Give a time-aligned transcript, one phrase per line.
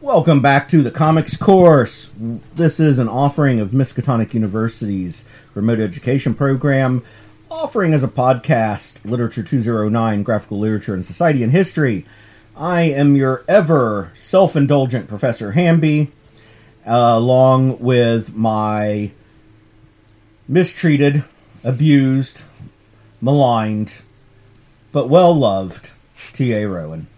[0.00, 2.12] Welcome back to the comics course.
[2.54, 5.24] This is an offering of Miskatonic University's
[5.54, 7.02] remote education program,
[7.50, 12.06] offering as a podcast Literature 209 Graphical Literature and Society and History.
[12.56, 16.12] I am your ever self indulgent Professor Hamby,
[16.86, 19.10] uh, along with my
[20.46, 21.24] mistreated,
[21.64, 22.42] abused,
[23.20, 23.94] maligned,
[24.92, 25.90] but well loved
[26.34, 26.68] T.A.
[26.68, 27.08] Rowan.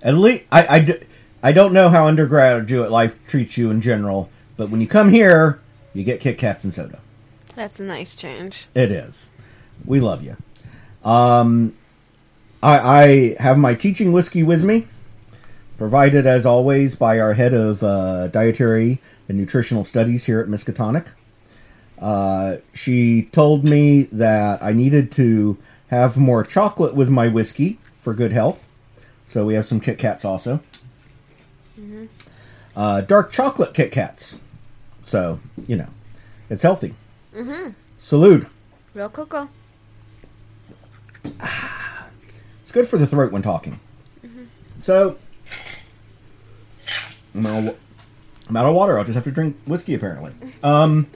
[0.00, 1.06] At least, I,
[1.46, 5.60] I don't know how undergraduate life treats you in general, but when you come here,
[5.94, 6.98] you get Kit Kats and soda.
[7.54, 8.66] That's a nice change.
[8.74, 9.28] It is.
[9.84, 10.36] We love you.
[11.08, 11.76] Um,
[12.64, 14.88] I, I have my teaching whiskey with me,
[15.78, 21.06] provided as always by our head of uh, dietary and nutritional studies here at Miskatonic.
[21.96, 25.58] Uh, she told me that I needed to
[25.90, 28.66] have more chocolate with my whiskey for good health.
[29.30, 30.60] So we have some Kit Kats also.
[32.76, 34.38] Uh, dark chocolate Kit Kats.
[35.06, 35.88] So, you know,
[36.50, 36.94] it's healthy.
[37.34, 37.70] Mm-hmm.
[37.98, 38.46] Salute.
[38.94, 39.48] Real cocoa.
[42.62, 43.78] It's good for the throat when talking.
[44.82, 45.16] So,
[47.34, 47.76] I'm out, of,
[48.48, 48.98] I'm out of water.
[48.98, 50.32] I'll just have to drink whiskey apparently.
[50.64, 51.06] Um,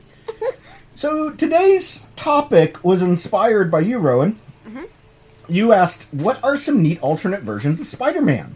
[0.94, 4.38] so today's topic was inspired by you, Rowan.
[5.48, 8.55] You asked, "What are some neat alternate versions of Spider-Man?"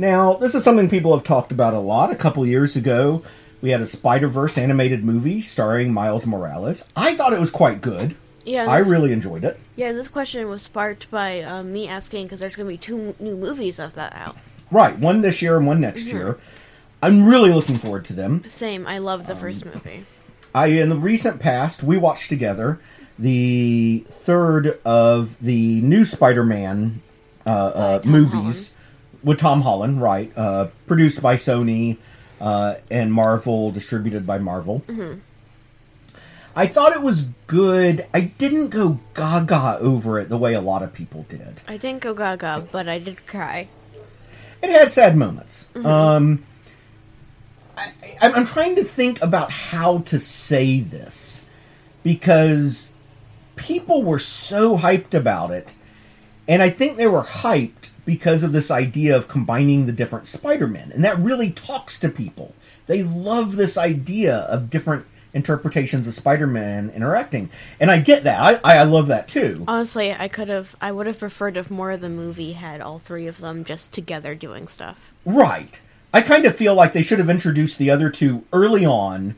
[0.00, 2.10] Now, this is something people have talked about a lot.
[2.10, 3.22] A couple years ago,
[3.60, 6.84] we had a Spider-Verse animated movie starring Miles Morales.
[6.96, 8.16] I thought it was quite good.
[8.46, 9.60] Yeah, I really enjoyed it.
[9.76, 9.92] yeah.
[9.92, 13.36] This question was sparked by um, me asking because there's going to be two new
[13.36, 14.38] movies of that out.
[14.70, 16.38] Right, one this year and one next year.
[17.02, 18.42] I'm really looking forward to them.
[18.46, 18.86] Same.
[18.86, 20.06] I love the Um, first movie.
[20.54, 22.80] I in the recent past we watched together
[23.18, 27.02] the third of the new Spider-Man
[27.44, 28.72] uh, uh, movies
[29.22, 30.32] with Tom Holland, right?
[30.36, 31.98] Uh, produced by Sony
[32.40, 34.82] uh, and Marvel, distributed by Marvel.
[36.54, 38.06] I thought it was good.
[38.12, 41.60] I didn't go gaga over it the way a lot of people did.
[41.68, 43.68] I didn't go gaga, but I did cry.
[44.62, 45.66] it had sad moments.
[45.76, 46.44] Um,
[47.76, 51.40] I, I, I'm trying to think about how to say this
[52.02, 52.90] because
[53.56, 55.74] people were so hyped about it,
[56.48, 60.92] and I think they were hyped because of this idea of combining the different Spider-Men,
[60.92, 62.54] and that really talks to people.
[62.86, 68.60] They love this idea of different interpretations of Spider-Man interacting, and I get that.
[68.64, 69.64] I, I love that too.
[69.68, 70.74] Honestly, I could have.
[70.80, 73.92] I would have preferred if more of the movie had all three of them just
[73.92, 75.12] together doing stuff.
[75.24, 75.80] Right.
[76.12, 79.36] I kind of feel like they should have introduced the other two early on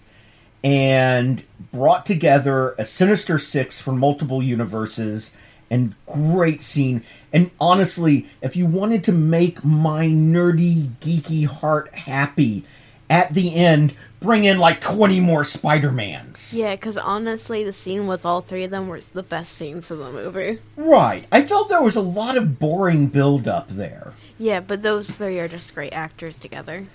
[0.65, 5.31] and brought together a Sinister Six from multiple universes
[5.73, 7.03] and great scene.
[7.33, 12.65] And honestly, if you wanted to make my nerdy, geeky heart happy,
[13.09, 16.53] at the end, bring in like 20 more Spider-Mans.
[16.55, 19.99] Yeah, because honestly, the scene with all three of them was the best scenes of
[19.99, 20.61] the movie.
[20.77, 21.27] Right.
[21.33, 24.13] I felt there was a lot of boring build up there.
[24.39, 26.87] Yeah, but those three are just great actors together.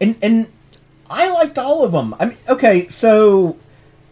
[0.00, 0.48] and and
[1.08, 2.14] I liked all of them.
[2.18, 3.56] I mean, okay, so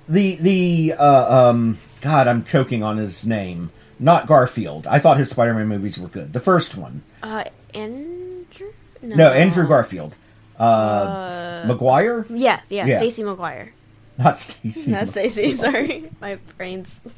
[0.08, 3.70] the the uh, um, God, I'm choking on his name.
[3.98, 4.86] Not Garfield.
[4.86, 6.32] I thought his Spider-Man movies were good.
[6.32, 7.44] The first one, Uh,
[7.74, 8.72] Andrew?
[9.02, 10.14] no, Andrew Garfield.
[10.58, 12.98] Uh, Maguire, Yeah, yeah, Yeah.
[12.98, 13.72] Stacy Maguire.
[14.18, 14.90] not Stacy.
[14.92, 15.56] Not Stacy.
[15.56, 17.00] Sorry, my brain's.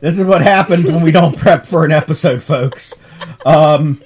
[0.00, 2.92] This is what happens when we don't prep for an episode, folks.
[3.46, 4.02] Um,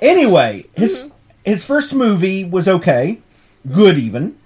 [0.00, 1.10] anyway, his
[1.44, 3.18] his first movie was okay,
[3.70, 4.36] good even.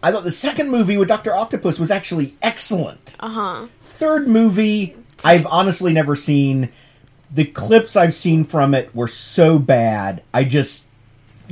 [0.00, 3.16] I thought the second movie with Doctor Octopus was actually excellent.
[3.18, 3.66] Uh huh.
[3.80, 6.70] Third movie, I've honestly never seen.
[7.30, 10.86] The clips I've seen from it were so bad, I just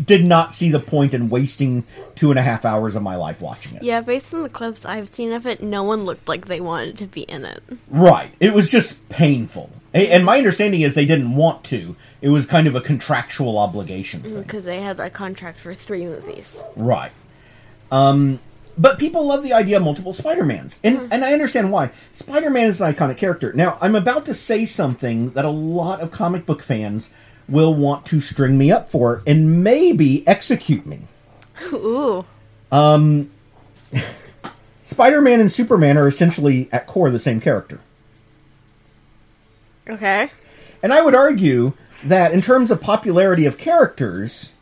[0.02, 1.84] did not see the point in wasting
[2.14, 3.82] two and a half hours of my life watching it.
[3.82, 6.98] Yeah, based on the clips I've seen of it, no one looked like they wanted
[6.98, 7.62] to be in it.
[7.88, 8.30] Right.
[8.40, 9.70] It was just painful.
[9.94, 11.96] And my understanding is they didn't want to.
[12.20, 14.20] It was kind of a contractual obligation.
[14.20, 16.62] Because they had a contract for three movies.
[16.76, 17.12] Right.
[17.90, 18.38] Um,
[18.78, 20.78] but people love the idea of multiple Spider-Mans.
[20.84, 21.06] And, hmm.
[21.10, 21.90] and I understand why.
[22.12, 23.52] Spider-Man is an iconic character.
[23.52, 27.10] Now, I'm about to say something that a lot of comic book fans
[27.48, 31.02] will want to string me up for and maybe execute me.
[31.72, 32.24] Ooh.
[32.70, 33.30] Um,
[34.82, 37.80] Spider-Man and Superman are essentially at core the same character.
[39.88, 40.30] Okay.
[40.82, 41.72] And I would argue
[42.04, 44.52] that in terms of popularity of characters,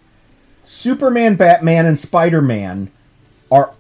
[0.65, 2.91] Superman, Batman, and Spider-Man
[3.51, 3.75] are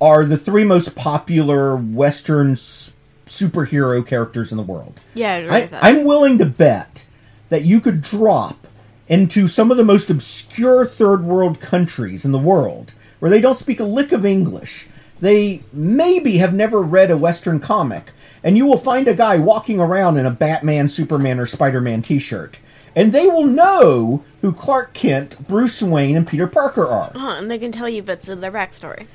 [0.00, 2.92] are the three most popular Western s-
[3.26, 5.00] superhero characters in the world.
[5.14, 5.84] Yeah, I agree I, with that.
[5.84, 7.04] I'm willing to bet
[7.48, 8.66] that you could drop
[9.08, 13.58] into some of the most obscure third world countries in the world where they don't
[13.58, 14.88] speak a lick of English.
[15.20, 18.12] They maybe have never read a Western comic,
[18.44, 22.02] and you will find a guy walking around in a Batman, Superman, or Spider Man
[22.02, 22.58] t shirt.
[22.94, 27.12] And they will know who Clark Kent, Bruce Wayne, and Peter Parker are.
[27.14, 29.06] Uh-huh, and they can tell you bits of their backstory.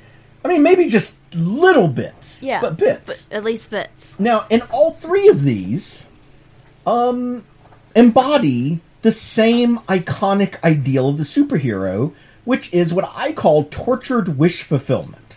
[0.44, 2.42] I mean, maybe just little bits.
[2.42, 3.06] Yeah, But bits.
[3.06, 4.14] but at least bits.
[4.20, 6.08] Now, in all three of these,
[6.86, 7.44] um,
[7.96, 12.12] embody the same iconic ideal of the superhero,
[12.44, 15.36] which is what I call tortured wish fulfillment.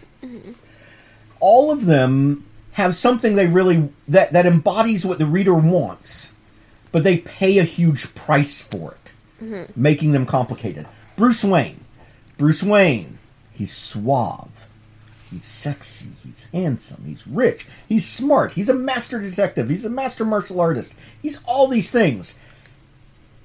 [1.39, 6.31] All of them have something they really that that embodies what the reader wants,
[6.91, 8.95] but they pay a huge price for
[9.39, 10.87] it, making them complicated.
[11.15, 11.83] Bruce Wayne,
[12.37, 13.19] Bruce Wayne,
[13.51, 14.49] he's suave.
[15.31, 16.07] He's sexy.
[16.23, 17.03] He's handsome.
[17.05, 17.67] He's rich.
[17.87, 18.53] He's smart.
[18.53, 19.69] He's a master detective.
[19.69, 20.93] He's a master martial artist.
[21.21, 22.35] He's all these things.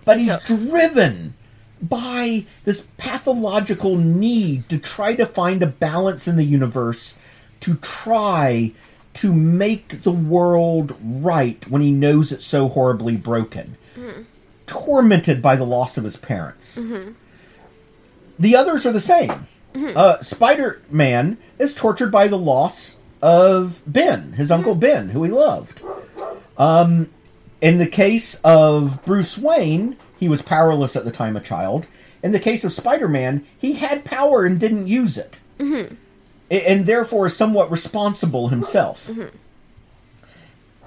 [0.05, 1.35] But he's So- driven
[1.81, 7.17] by this pathological need to try to find a balance in the universe,
[7.61, 8.73] to try
[9.15, 13.77] to make the world right when he knows it's so horribly broken.
[14.67, 16.79] Tormented by the loss of his parents.
[16.79, 17.13] Mm-hmm.
[18.39, 19.47] The others are the same.
[19.75, 25.31] Uh, Spider Man is tortured by the loss of Ben, his uncle Ben, who he
[25.31, 25.81] loved.
[26.59, 27.09] Um,
[27.61, 31.87] in the case of Bruce Wayne, he was powerless at the time a child.
[32.23, 35.41] In the case of Spider Man, he had power and didn't use it.
[36.51, 39.09] A- And therefore is somewhat responsible himself.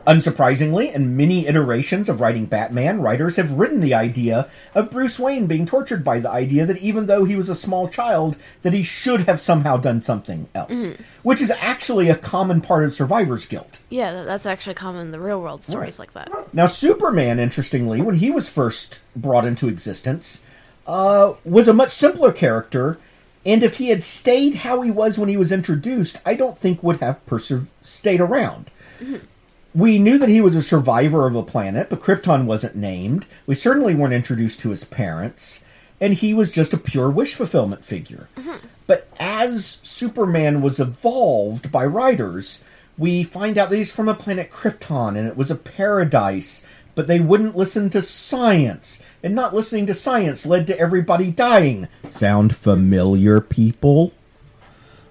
[0.08, 5.48] Unsurprisingly, in many iterations of writing Batman, writers have written the idea of Bruce Wayne
[5.48, 8.84] being tortured by the idea that even though he was a small child, that he
[8.84, 10.94] should have somehow done something else,
[11.24, 13.80] which is actually a common part of survivor's guilt.
[13.90, 16.54] Yeah, that's actually common in the real world stories like that.
[16.54, 20.42] Now, Superman, interestingly, when he was first brought into existence,
[20.86, 23.00] uh, was a much simpler character,
[23.44, 26.84] and if he had stayed how he was when he was introduced, I don't think
[26.84, 27.52] would have perse-
[27.82, 28.70] stayed around.
[29.76, 33.26] We knew that he was a survivor of a planet, but Krypton wasn't named.
[33.46, 35.60] We certainly weren't introduced to his parents,
[36.00, 38.30] and he was just a pure wish fulfillment figure.
[38.38, 38.66] Mm-hmm.
[38.88, 42.64] But as Superman was evolved by writers,
[42.98, 47.08] we find out that he's from a planet Krypton and it was a paradise, but
[47.08, 49.02] they wouldn't listen to science.
[49.24, 51.88] And not listening to science led to everybody dying.
[52.10, 54.14] Sound familiar, people?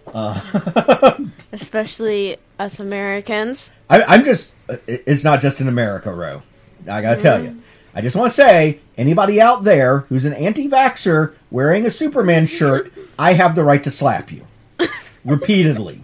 [0.07, 1.19] Uh,
[1.53, 3.71] Especially us Americans.
[3.89, 4.53] I, I'm just.
[4.69, 6.43] Uh, it's not just in America, Ro.
[6.89, 7.51] I gotta tell you.
[7.51, 7.61] Mm.
[7.95, 12.93] I just want to say, anybody out there who's an anti-vaxxer wearing a Superman shirt,
[13.19, 14.45] I have the right to slap you
[15.25, 16.03] repeatedly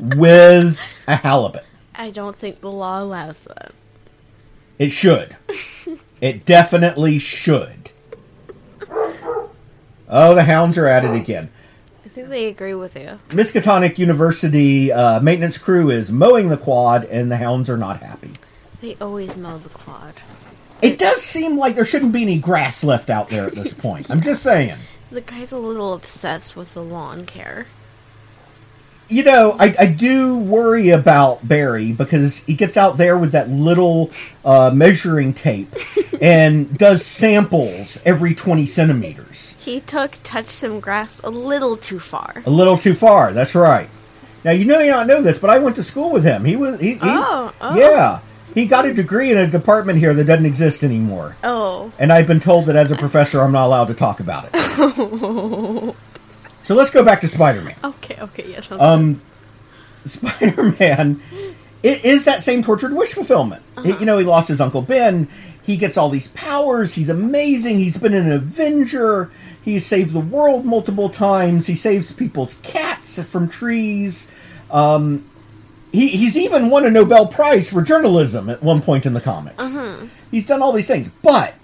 [0.00, 1.64] with a halibut.
[1.94, 3.72] I don't think the law allows that.
[4.78, 5.36] It should.
[6.22, 7.90] It definitely should.
[10.08, 11.50] Oh, the hounds are at it again.
[12.12, 13.18] I think they agree with you.
[13.30, 18.32] Miskatonic University uh, maintenance crew is mowing the quad, and the hounds are not happy.
[18.82, 20.12] They always mow the quad.
[20.82, 24.10] It does seem like there shouldn't be any grass left out there at this point.
[24.10, 24.76] I'm just saying.
[25.10, 27.66] The guy's a little obsessed with the lawn care.
[29.08, 33.50] You know, I, I do worry about Barry because he gets out there with that
[33.50, 34.10] little
[34.44, 35.74] uh, measuring tape
[36.20, 39.54] and does samples every 20 centimeters.
[39.60, 42.42] He took touched some grass a little too far.
[42.46, 43.32] A little too far.
[43.32, 43.90] That's right.
[44.44, 46.44] Now you may not know this, but I went to school with him.
[46.44, 47.76] He was he, he Oh, oh.
[47.76, 48.20] yeah.
[48.54, 51.36] He got a degree in a department here that doesn't exist anymore.
[51.42, 54.48] Oh, And I've been told that as a professor I'm not allowed to talk about
[54.52, 55.96] it.
[56.64, 57.74] so let's go back to Spider-Man.
[57.84, 58.68] okay, okay, yes.
[58.70, 59.20] Yeah, Um
[60.04, 61.22] Spider-Man
[61.82, 63.62] it is that same tortured wish fulfillment.
[63.82, 65.26] He- you know, he lost his uncle Ben.
[65.64, 66.94] He gets all these powers.
[66.94, 67.78] He's amazing.
[67.80, 69.30] He's been an Avenger.
[69.64, 71.66] He's saved the world multiple times.
[71.66, 74.28] He saves people's cats from trees.
[74.70, 75.24] Um,
[75.90, 79.76] he, he's even won a Nobel Prize for journalism at one point in the comics.
[80.30, 81.54] He's done all these things, but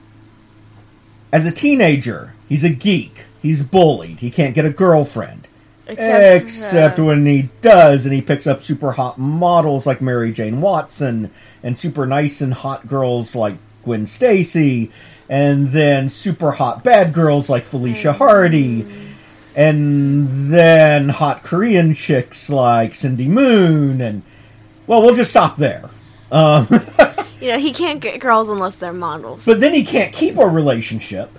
[1.32, 3.24] as a teenager, he's a geek.
[3.40, 4.20] He's bullied.
[4.20, 5.46] He can't get a girlfriend.
[5.86, 10.32] Except, Except uh, when he does, and he picks up super hot models like Mary
[10.32, 11.30] Jane Watson,
[11.62, 14.92] and super nice and hot girls like Gwen Stacy,
[15.30, 18.86] and then super hot bad girls like Felicia Hardy,
[19.54, 24.22] and then hot Korean chicks like Cindy Moon, and
[24.86, 25.88] well, we'll just stop there.
[26.30, 26.66] Um,
[27.40, 29.44] you know, he can't get girls unless they're models.
[29.44, 31.30] but then he can't keep a relationship.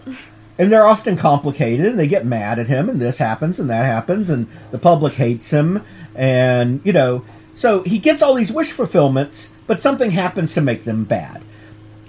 [0.58, 3.86] And they're often complicated, and they get mad at him, and this happens, and that
[3.86, 7.24] happens, and the public hates him, and, you know,
[7.56, 11.42] so he gets all these wish fulfillments, but something happens to make them bad.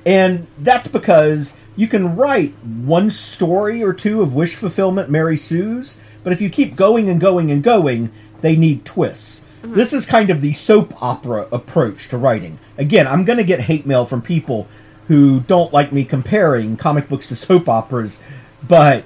[0.04, 5.97] And that's because You can write one story or two of wish fulfillment Mary Sue's,
[6.23, 9.39] but if you keep going and going and going, they need twists.
[9.62, 9.74] Mm-hmm.
[9.74, 12.58] This is kind of the soap opera approach to writing.
[12.78, 14.68] Again, I'm going to get hate mail from people
[15.08, 18.20] who don't like me comparing comic books to soap operas,
[18.66, 19.04] but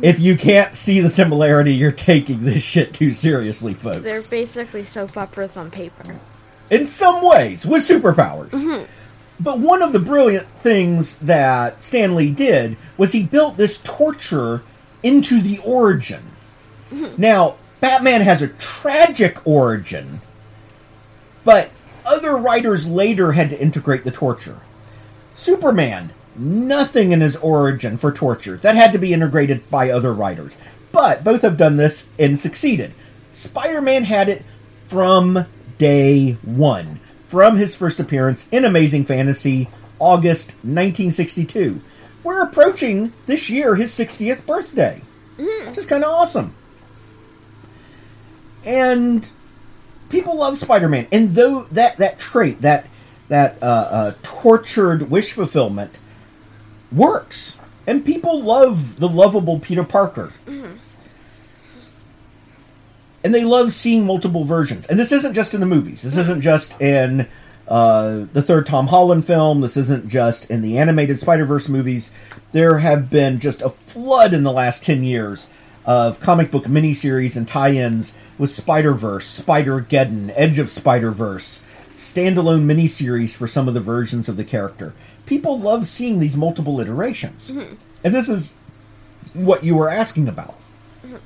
[0.00, 4.02] if you can't see the similarity, you're taking this shit too seriously, folks.
[4.02, 6.18] They're basically soap operas on paper.
[6.70, 8.50] in some ways with superpowers.
[8.50, 8.84] Mm-hmm.
[9.40, 14.62] But one of the brilliant things that Stan Lee did was he built this torture
[15.02, 16.22] into the origin.
[16.90, 17.20] Mm-hmm.
[17.20, 20.20] Now, Batman has a tragic origin,
[21.44, 21.70] but
[22.04, 24.60] other writers later had to integrate the torture.
[25.34, 28.56] Superman, nothing in his origin for torture.
[28.56, 30.56] That had to be integrated by other writers.
[30.92, 32.94] But both have done this and succeeded.
[33.32, 34.44] Spider Man had it
[34.86, 35.46] from
[35.78, 41.80] day one, from his first appearance in Amazing Fantasy, August 1962.
[42.22, 45.02] We're approaching this year his 60th birthday,
[45.36, 46.54] which is kind of awesome.
[48.64, 49.28] And
[50.08, 52.86] people love Spider-Man, and though that that trait, that
[53.28, 55.92] that uh, uh, tortured wish fulfillment,
[56.92, 60.32] works, and people love the lovable Peter Parker,
[63.22, 64.86] and they love seeing multiple versions.
[64.86, 66.02] And this isn't just in the movies.
[66.02, 67.26] This isn't just in
[67.66, 69.60] uh, the third Tom Holland film.
[69.60, 72.12] This isn't just in the animated Spider Verse movies.
[72.52, 75.48] There have been just a flood in the last ten years
[75.84, 81.62] of comic book miniseries and tie-ins with Spider Verse, Spider Geddon, Edge of Spider Verse,
[81.94, 84.94] standalone miniseries for some of the versions of the character.
[85.26, 87.74] People love seeing these multiple iterations, mm-hmm.
[88.02, 88.54] and this is
[89.32, 90.58] what you were asking about.
[91.04, 91.16] Mm-hmm.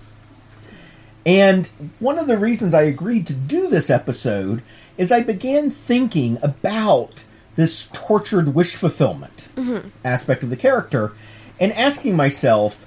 [1.26, 1.66] And
[1.98, 4.62] one of the reasons I agreed to do this episode
[4.96, 7.24] is I began thinking about
[7.56, 9.88] this tortured wish fulfillment mm-hmm.
[10.04, 11.12] aspect of the character
[11.58, 12.86] and asking myself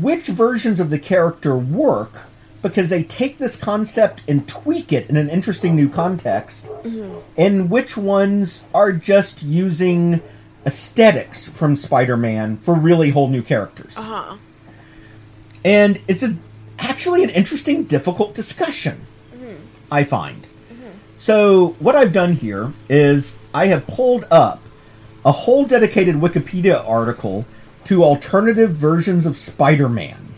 [0.00, 2.26] which versions of the character work
[2.62, 6.66] because they take this concept and tweak it in an interesting new context,
[7.36, 10.20] and which ones are just using
[10.66, 13.96] aesthetics from Spider Man for really whole new characters.
[13.96, 14.36] Uh-huh.
[15.64, 16.36] And it's a
[16.78, 19.06] actually an interesting, difficult discussion.
[19.90, 20.46] I find.
[21.18, 24.62] So what I've done here is I have pulled up
[25.24, 27.44] a whole dedicated Wikipedia article
[27.84, 30.29] to alternative versions of Spider-Man.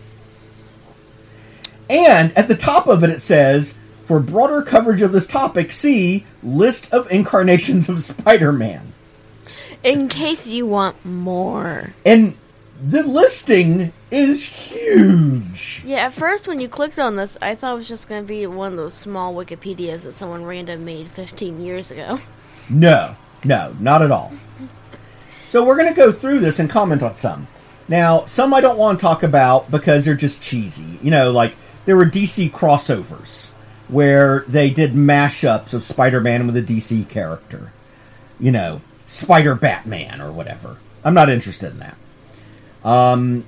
[1.92, 3.74] And at the top of it, it says,
[4.06, 8.94] for broader coverage of this topic, see list of incarnations of Spider-Man.
[9.84, 11.92] In case you want more.
[12.06, 12.38] And
[12.82, 15.82] the listing is huge.
[15.84, 18.28] Yeah, at first when you clicked on this, I thought it was just going to
[18.28, 22.20] be one of those small Wikipedias that someone random made 15 years ago.
[22.70, 24.32] No, no, not at all.
[25.50, 27.48] So we're going to go through this and comment on some.
[27.86, 30.98] Now, some I don't want to talk about because they're just cheesy.
[31.02, 31.54] You know, like
[31.84, 33.50] there were DC crossovers
[33.88, 37.72] where they did mashups of Spider-Man with a DC character.
[38.40, 40.78] You know, Spider Batman or whatever.
[41.04, 41.96] I'm not interested in that.
[42.84, 43.44] Um,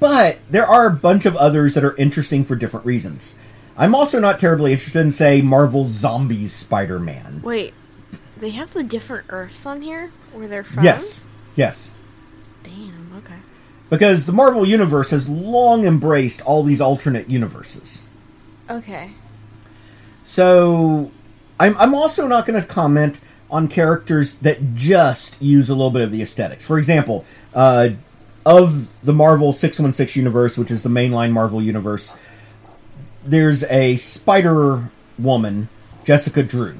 [0.00, 3.34] but there are a bunch of others that are interesting for different reasons.
[3.76, 7.42] I'm also not terribly interested in, say, Marvel Zombies Spider-Man.
[7.42, 7.74] Wait,
[8.36, 10.84] they have the different Earths on here where they're from?
[10.84, 11.20] Yes,
[11.56, 11.93] yes.
[13.90, 18.02] Because the Marvel Universe has long embraced all these alternate universes.
[18.68, 19.10] Okay.
[20.24, 21.10] So
[21.60, 26.02] I'm, I'm also not going to comment on characters that just use a little bit
[26.02, 26.64] of the aesthetics.
[26.64, 27.24] For example,
[27.54, 27.90] uh,
[28.44, 32.12] of the Marvel 616 universe, which is the mainline Marvel universe,
[33.24, 35.68] there's a Spider Woman,
[36.04, 36.76] Jessica Drew.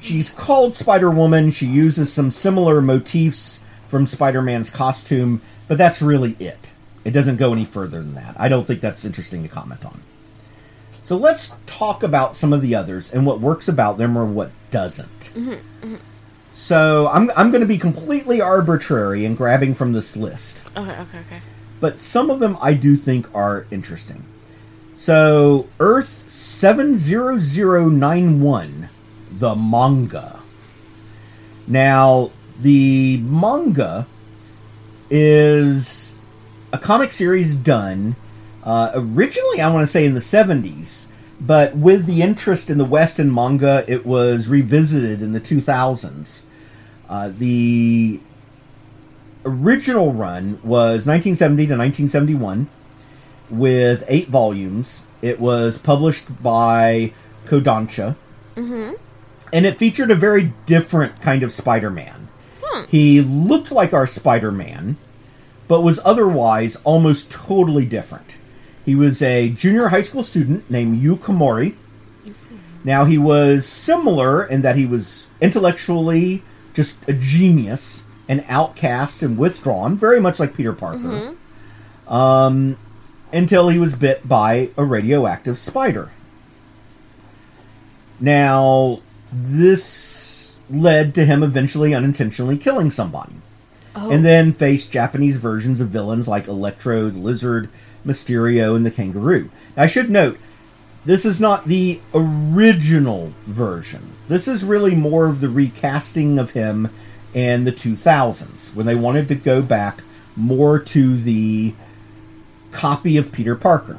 [0.00, 1.50] She's called Spider Woman.
[1.50, 6.70] She uses some similar motifs from Spider Man's costume, but that's really it.
[7.04, 8.34] It doesn't go any further than that.
[8.38, 10.00] I don't think that's interesting to comment on.
[11.04, 14.50] So let's talk about some of the others and what works about them or what
[14.70, 15.30] doesn't.
[16.52, 21.18] So I'm, I'm going to be completely arbitrary and grabbing from this list Okay, okay,
[21.18, 21.40] okay.
[21.80, 24.24] but some of them I do think are interesting.
[24.96, 28.88] So, Earth 70091,
[29.32, 30.40] the manga.
[31.66, 32.30] Now,
[32.60, 34.06] the manga
[35.14, 36.16] is
[36.72, 38.16] a comic series done
[38.64, 41.04] uh, originally, I want to say, in the 70s,
[41.40, 46.40] but with the interest in the West in manga, it was revisited in the 2000s.
[47.08, 48.18] Uh, the
[49.44, 52.68] original run was 1970 to 1971
[53.50, 55.04] with eight volumes.
[55.22, 57.12] It was published by
[57.46, 58.16] Kodansha.
[59.52, 62.28] And it featured a very different kind of Spider Man.
[62.88, 64.96] He looked like our Spider Man,
[65.68, 68.36] but was otherwise almost totally different.
[68.84, 71.74] He was a junior high school student named Yu Komori.
[72.84, 76.42] Now, he was similar in that he was intellectually
[76.74, 81.34] just a genius, an outcast and withdrawn, very much like Peter Parker,
[82.06, 82.76] um,
[83.32, 86.10] until he was bit by a radioactive spider.
[88.20, 89.00] Now,
[89.32, 93.34] this led to him eventually unintentionally killing somebody.
[93.96, 94.10] Oh.
[94.10, 97.68] And then faced Japanese versions of villains like Electro, the Lizard,
[98.04, 99.50] Mysterio, and the Kangaroo.
[99.76, 100.38] Now, I should note,
[101.04, 104.12] this is not the original version.
[104.28, 106.90] This is really more of the recasting of him
[107.34, 110.02] in the 2000s, when they wanted to go back
[110.34, 111.74] more to the
[112.72, 113.98] copy of Peter Parker.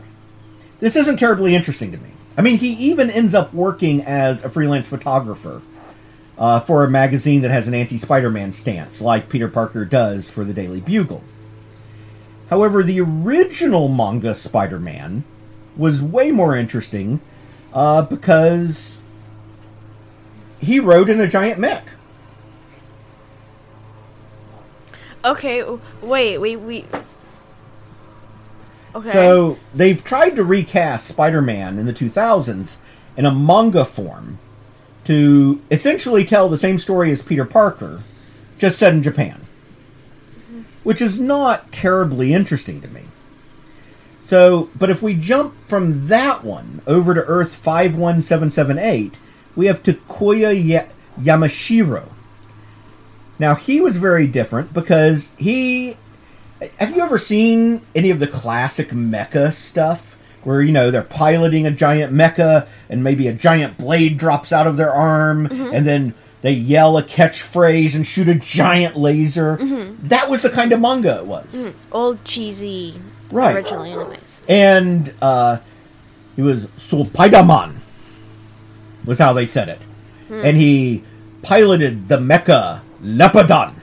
[0.79, 2.09] This isn't terribly interesting to me.
[2.37, 5.61] I mean, he even ends up working as a freelance photographer
[6.38, 10.30] uh, for a magazine that has an anti Spider Man stance, like Peter Parker does
[10.30, 11.24] for the Daily Bugle.
[12.50, 15.24] However, the original manga Spider Man
[15.75, 17.20] was way more interesting
[17.74, 19.01] uh, because
[20.60, 21.86] he rode in a giant mech.
[25.24, 25.63] Okay,
[26.01, 26.86] wait, wait, wait.
[28.94, 29.12] Okay.
[29.12, 32.77] So they've tried to recast Spider-Man in the 2000s
[33.18, 34.39] in a manga form
[35.05, 38.01] to essentially tell the same story as Peter Parker,
[38.57, 39.41] just set in Japan,
[40.83, 43.03] which is not terribly interesting to me.
[44.24, 49.17] So, but if we jump from that one over to Earth 51778,
[49.55, 50.88] we have Takuya Ya-
[51.21, 52.09] Yamashiro.
[53.38, 55.97] Now, he was very different because he
[56.79, 60.14] have you ever seen any of the classic mecha stuff
[60.45, 64.67] where you know they're piloting a giant mecha and maybe a giant blade drops out
[64.67, 65.75] of their arm mm-hmm.
[65.75, 69.57] and then they yell a catchphrase and shoot a giant laser?
[69.57, 70.07] Mm-hmm.
[70.07, 71.53] That was the kind of manga it was.
[71.53, 71.77] Mm-hmm.
[71.91, 72.95] old cheesy
[73.31, 73.55] Right.
[73.55, 74.39] original animes.
[74.47, 75.59] And uh,
[76.35, 77.77] he was Supaidaman,
[79.05, 79.84] was how they said it.
[80.27, 80.41] Hmm.
[80.43, 81.03] And he
[81.41, 83.75] piloted the mecha Lepidon.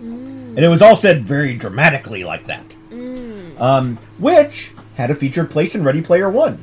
[0.00, 0.56] Mm.
[0.56, 2.68] And it was all said very dramatically like that.
[2.90, 3.60] Mm.
[3.60, 6.62] Um, which had a featured place in Ready Player One.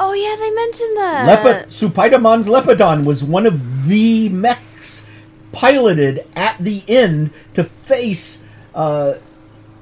[0.00, 1.66] Oh yeah, they mentioned that.
[1.66, 5.04] Lepi- Supaidaman's Lepidon was one of the mechs
[5.52, 8.42] piloted at the end to face
[8.74, 9.14] uh,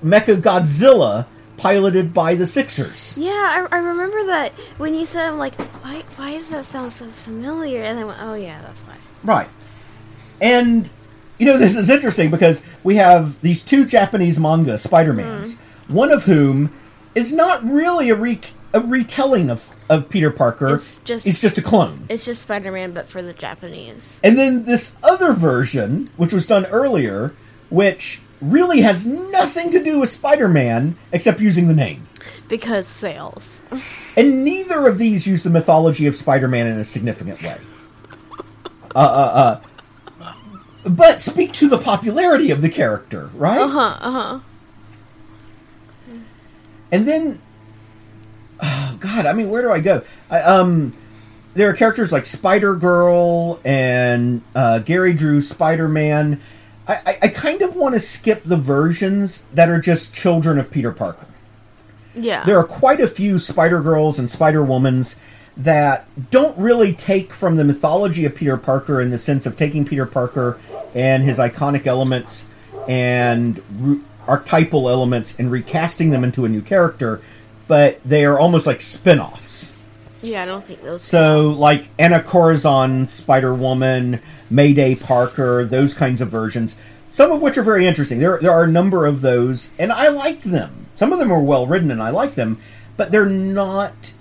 [0.02, 1.26] Mecha Godzilla,
[1.58, 3.16] piloted by the Sixers.
[3.18, 6.92] Yeah, I, I remember that when you said, I'm like, why, why does that sound
[6.92, 7.82] so familiar?
[7.82, 8.96] And I went, oh yeah, that's why.
[9.22, 9.48] Right.
[10.40, 10.88] And,
[11.38, 15.56] you know, this is interesting because we have these two Japanese manga Spider Mans,
[15.88, 16.72] one of whom
[17.16, 18.40] is not really a, re-
[18.72, 20.76] a retelling of, of Peter Parker.
[20.76, 22.06] It's just- it's just a clone.
[22.08, 24.20] It's just Spider-Man, but for the Japanese.
[24.22, 27.34] And then this other version, which was done earlier,
[27.70, 32.06] which really has nothing to do with Spider Man except using the name.
[32.48, 33.60] Because sales.
[34.18, 37.58] And neither of these use the mythology of Spider Man in a significant way.
[38.94, 39.60] Uh, uh,
[40.20, 40.32] uh.
[40.88, 43.60] But speak to the popularity of the character, right?
[43.60, 44.38] Uh huh, uh huh.
[46.90, 47.40] And then,
[48.60, 50.02] oh God, I mean, where do I go?
[50.30, 50.94] I, um,
[51.54, 56.40] there are characters like Spider Girl and uh, Gary Drew Spider Man.
[56.86, 60.70] I, I, I kind of want to skip the versions that are just children of
[60.70, 61.26] Peter Parker.
[62.14, 62.44] Yeah.
[62.44, 65.16] There are quite a few Spider Girls and Spider Womans
[65.56, 69.84] that don't really take from the mythology of Peter Parker in the sense of taking
[69.84, 70.58] Peter Parker
[70.94, 72.44] and his iconic elements
[72.86, 73.60] and
[74.28, 77.20] archetypal elements and recasting them into a new character,
[77.68, 79.72] but they are almost like spin offs.
[80.22, 81.02] yeah, I don't think those.
[81.02, 86.76] So, like Anya Corazon, Spider Woman, Mayday Parker, those kinds of versions,
[87.08, 88.18] some of which are very interesting.
[88.18, 90.86] There, there are a number of those, and I like them.
[90.96, 92.58] Some of them are well written, and I like them,
[92.96, 94.12] but they're not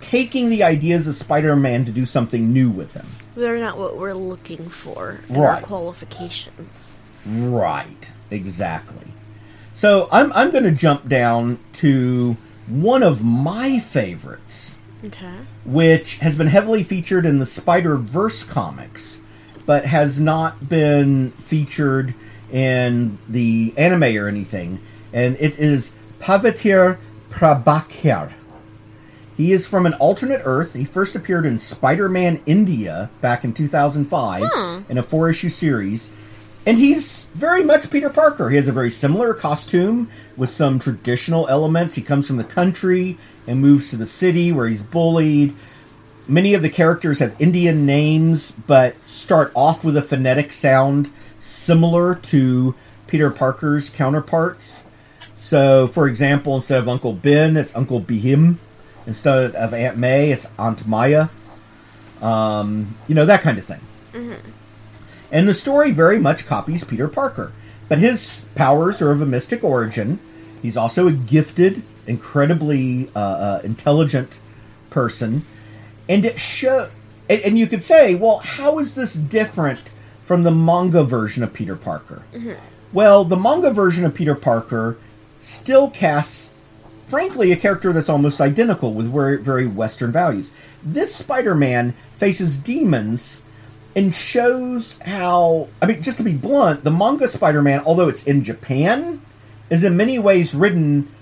[0.00, 3.06] taking the ideas of Spider Man to do something new with them.
[3.36, 5.62] They're not what we're looking for in our Right.
[5.62, 6.98] qualifications.
[7.26, 9.06] Right, exactly.
[9.74, 12.36] So, I'm, I'm going to jump down to
[12.66, 14.76] one of my favorites.
[15.04, 15.30] Okay.
[15.64, 19.20] which has been heavily featured in the Spider Verse comics,
[19.64, 22.14] but has not been featured
[22.50, 24.80] in the anime or anything.
[25.12, 26.98] And it is Pavitr
[27.30, 28.32] Prabhakar.
[29.36, 30.74] He is from an alternate Earth.
[30.74, 34.80] He first appeared in Spider Man India back in 2005 Hmm.
[34.90, 36.10] in a four issue series.
[36.68, 38.50] And he's very much Peter Parker.
[38.50, 41.94] He has a very similar costume with some traditional elements.
[41.94, 45.54] He comes from the country and moves to the city where he's bullied.
[46.26, 52.16] Many of the characters have Indian names, but start off with a phonetic sound similar
[52.16, 52.74] to
[53.06, 54.84] Peter Parker's counterparts.
[55.36, 58.56] So, for example, instead of Uncle Ben, it's Uncle Bhim.
[59.06, 61.28] Instead of Aunt May, it's Aunt Maya.
[62.20, 63.80] Um, you know, that kind of thing.
[65.30, 67.52] And the story very much copies Peter Parker.
[67.88, 70.18] But his powers are of a mystic origin.
[70.60, 74.38] He's also a gifted, incredibly uh, uh, intelligent
[74.90, 75.44] person.
[76.08, 76.90] And it show,
[77.28, 79.92] and, and you could say, well, how is this different
[80.24, 82.22] from the manga version of Peter Parker?
[82.92, 84.98] Well, the manga version of Peter Parker
[85.40, 86.50] still casts,
[87.06, 90.50] frankly, a character that's almost identical with very, very Western values.
[90.82, 93.42] This Spider Man faces demons
[93.94, 98.24] and shows how, I mean, just to be blunt, the manga Spider Man, although it's
[98.24, 99.20] in Japan,
[99.70, 101.12] is in many ways written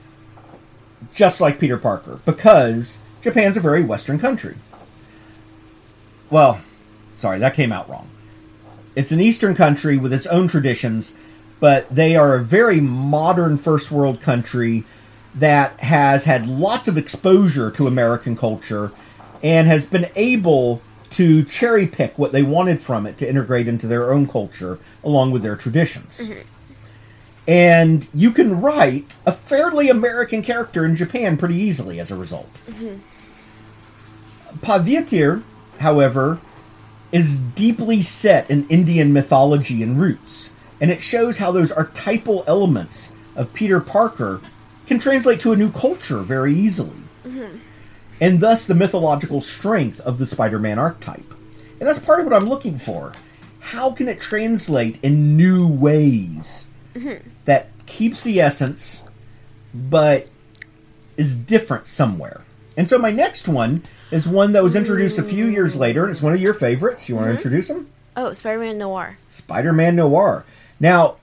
[1.15, 4.57] just like Peter Parker because Japan's a very Western country.
[6.31, 6.61] Well,
[7.19, 8.09] sorry, that came out wrong.
[8.95, 11.15] It's an Eastern country with its own traditions,
[11.61, 14.85] but they are a very modern first world country
[15.35, 18.91] that has had lots of exposure to American culture
[19.43, 23.87] and has been able to cherry pick what they wanted from it to integrate into
[23.87, 26.19] their own culture along with their traditions.
[26.19, 26.41] Mm-hmm.
[27.49, 32.53] And you can write a fairly American character in Japan pretty easily as a result.
[32.67, 32.97] Mm-hmm.
[34.59, 35.43] Pavitr,
[35.79, 36.41] however,
[37.13, 43.13] is deeply set in Indian mythology and roots, and it shows how those archetypal elements
[43.37, 44.41] of Peter Parker
[44.87, 46.97] can translate to a new culture very easily.
[47.25, 47.59] Mm-hmm.
[48.21, 51.35] And thus the mythological strength of the Spider Man archetype.
[51.79, 53.13] And that's part of what I'm looking for.
[53.61, 56.69] How can it translate in new ways
[57.45, 59.03] that keeps the essence,
[59.75, 60.29] but
[61.17, 62.43] is different somewhere?
[62.77, 66.11] And so my next one is one that was introduced a few years later, and
[66.11, 67.09] it's one of your favorites.
[67.09, 67.91] You want to introduce him?
[68.17, 69.19] Oh, Spider-Man Noir.
[69.31, 70.45] Spider Man Noir.
[70.79, 71.17] Now,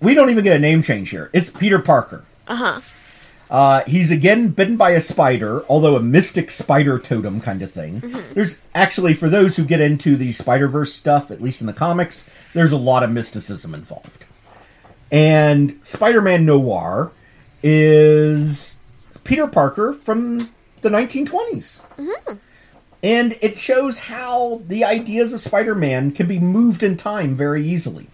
[0.00, 1.30] we don't even get a name change here.
[1.32, 2.24] It's Peter Parker.
[2.48, 2.80] Uh huh.
[3.50, 8.00] Uh, he's again bitten by a spider, although a mystic spider totem kind of thing.
[8.32, 11.72] There's actually, for those who get into the Spider Verse stuff, at least in the
[11.72, 14.24] comics, there's a lot of mysticism involved.
[15.10, 17.10] And Spider Man Noir
[17.62, 18.76] is
[19.24, 20.50] Peter Parker from
[20.82, 21.82] the 1920s.
[23.02, 27.66] And it shows how the ideas of Spider Man can be moved in time very
[27.66, 28.06] easily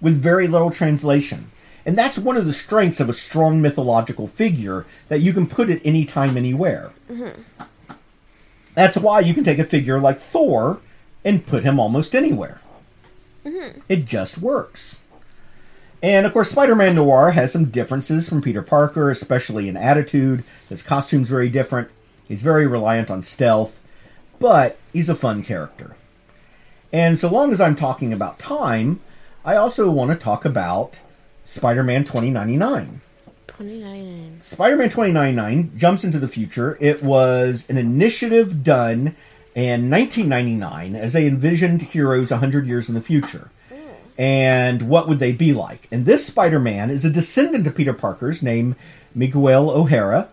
[0.00, 1.50] with very little translation.
[1.86, 5.68] And that's one of the strengths of a strong mythological figure that you can put
[5.68, 6.92] it anytime, anywhere.
[7.10, 7.40] Mm-hmm.
[8.74, 10.80] That's why you can take a figure like Thor
[11.24, 12.60] and put him almost anywhere.
[13.44, 13.80] Mm-hmm.
[13.88, 15.00] It just works.
[16.02, 20.44] And of course, Spider Man Noir has some differences from Peter Parker, especially in attitude.
[20.68, 21.88] His costume's very different.
[22.26, 23.80] He's very reliant on stealth,
[24.38, 25.96] but he's a fun character.
[26.92, 29.00] And so long as I'm talking about time,
[29.44, 30.98] I also want to talk about
[31.44, 33.00] Spider Man 2099.
[33.46, 34.38] 29.
[34.40, 36.76] Spider Man 2099 jumps into the future.
[36.80, 39.14] It was an initiative done
[39.54, 43.50] in 1999 as they envisioned heroes 100 years in the future.
[44.16, 45.88] And what would they be like?
[45.90, 48.76] And this Spider Man is a descendant of Peter Parker's named
[49.14, 50.28] Miguel O'Hara.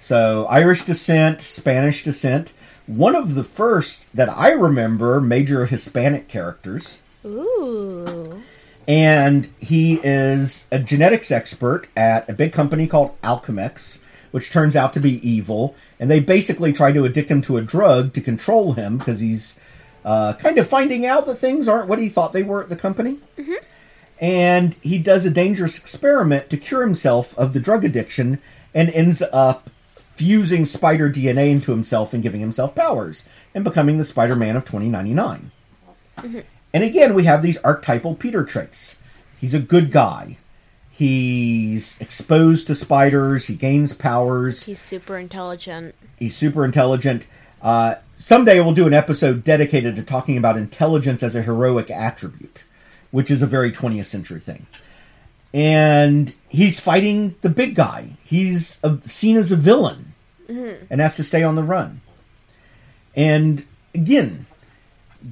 [0.00, 2.52] So, Irish descent, Spanish descent.
[2.86, 8.42] One of the first that I remember major Hispanic characters Ooh.
[8.88, 14.92] And he is a genetics expert at a big company called Alchemax, which turns out
[14.94, 15.74] to be evil.
[15.98, 19.54] And they basically try to addict him to a drug to control him because he's
[20.04, 22.76] uh, kind of finding out that things aren't what he thought they were at the
[22.76, 23.18] company.
[24.20, 28.38] And he does a dangerous experiment to cure himself of the drug addiction
[28.74, 29.70] and ends up
[30.14, 34.64] fusing spider DNA into himself and giving himself powers and becoming the Spider Man of
[34.64, 35.50] 2099.
[36.72, 38.96] And again, we have these archetypal Peter traits.
[39.40, 40.36] He's a good guy.
[40.90, 43.46] He's exposed to spiders.
[43.46, 44.64] He gains powers.
[44.64, 45.94] He's super intelligent.
[46.18, 47.26] He's super intelligent.
[47.62, 52.64] Uh, someday we'll do an episode dedicated to talking about intelligence as a heroic attribute,
[53.10, 54.66] which is a very 20th century thing.
[55.52, 58.16] And he's fighting the big guy.
[58.22, 60.12] He's a, seen as a villain
[60.90, 62.02] and has to stay on the run.
[63.16, 64.46] And again,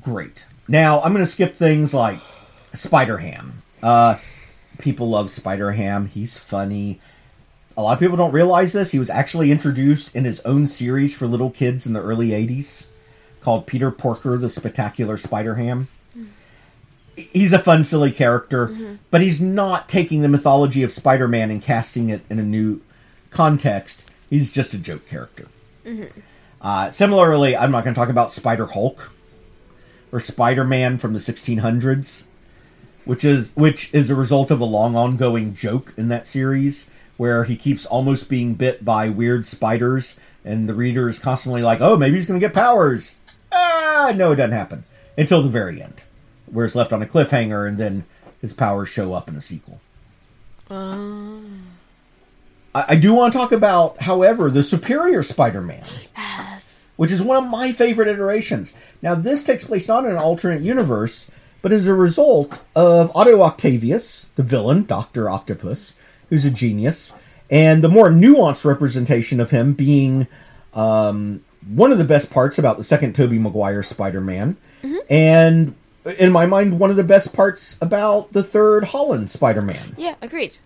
[0.00, 0.44] great.
[0.68, 2.20] Now I'm going to skip things like
[2.74, 3.62] Spider Ham.
[3.82, 4.18] Uh,
[4.78, 6.06] people love Spider Ham.
[6.06, 7.00] He's funny.
[7.76, 8.92] A lot of people don't realize this.
[8.92, 12.86] He was actually introduced in his own series for little kids in the early 80s
[13.40, 15.88] called Peter Porker, the Spectacular Spider Ham.
[17.16, 21.62] He's a fun, silly character, but he's not taking the mythology of Spider Man and
[21.62, 22.80] casting it in a new
[23.30, 24.04] context.
[24.28, 25.48] He's just a joke character.
[26.60, 29.10] Uh, similarly, I'm not going to talk about Spider Hulk
[30.12, 32.22] or Spider Man from the 1600s.
[33.04, 37.44] which is which is a result of a long ongoing joke in that series where
[37.44, 41.96] he keeps almost being bit by weird spiders, and the reader is constantly like, "Oh,
[41.96, 43.16] maybe he's going to get powers."
[43.50, 44.84] Ah, no, it doesn't happen
[45.16, 46.02] until the very end,
[46.46, 48.04] where it's left on a cliffhanger, and then
[48.42, 49.80] his powers show up in a sequel.
[52.74, 55.82] I, I do want to talk about, however, the Superior Spider-Man.
[56.98, 58.74] Which is one of my favorite iterations.
[59.00, 61.30] Now, this takes place not in an alternate universe,
[61.62, 65.30] but as a result of Otto Octavius, the villain, Dr.
[65.30, 65.94] Octopus,
[66.28, 67.12] who's a genius,
[67.48, 70.26] and the more nuanced representation of him being
[70.74, 74.56] um, one of the best parts about the second Tobey Maguire Spider Man,
[75.08, 75.76] and
[76.18, 79.94] in my mind, one of the best parts about the third Holland Spider Man.
[79.96, 80.56] Yeah, agreed.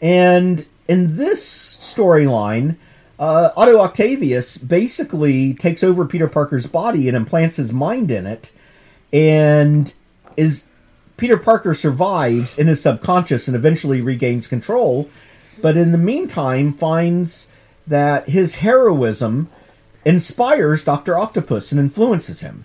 [0.00, 2.76] And in this storyline,
[3.22, 8.50] uh, Otto Octavius basically takes over Peter Parker's body and implants his mind in it,
[9.12, 9.94] and
[10.36, 10.64] is
[11.16, 15.08] Peter Parker survives in his subconscious and eventually regains control,
[15.60, 17.46] but in the meantime finds
[17.86, 19.48] that his heroism
[20.04, 22.64] inspires Doctor Octopus and influences him,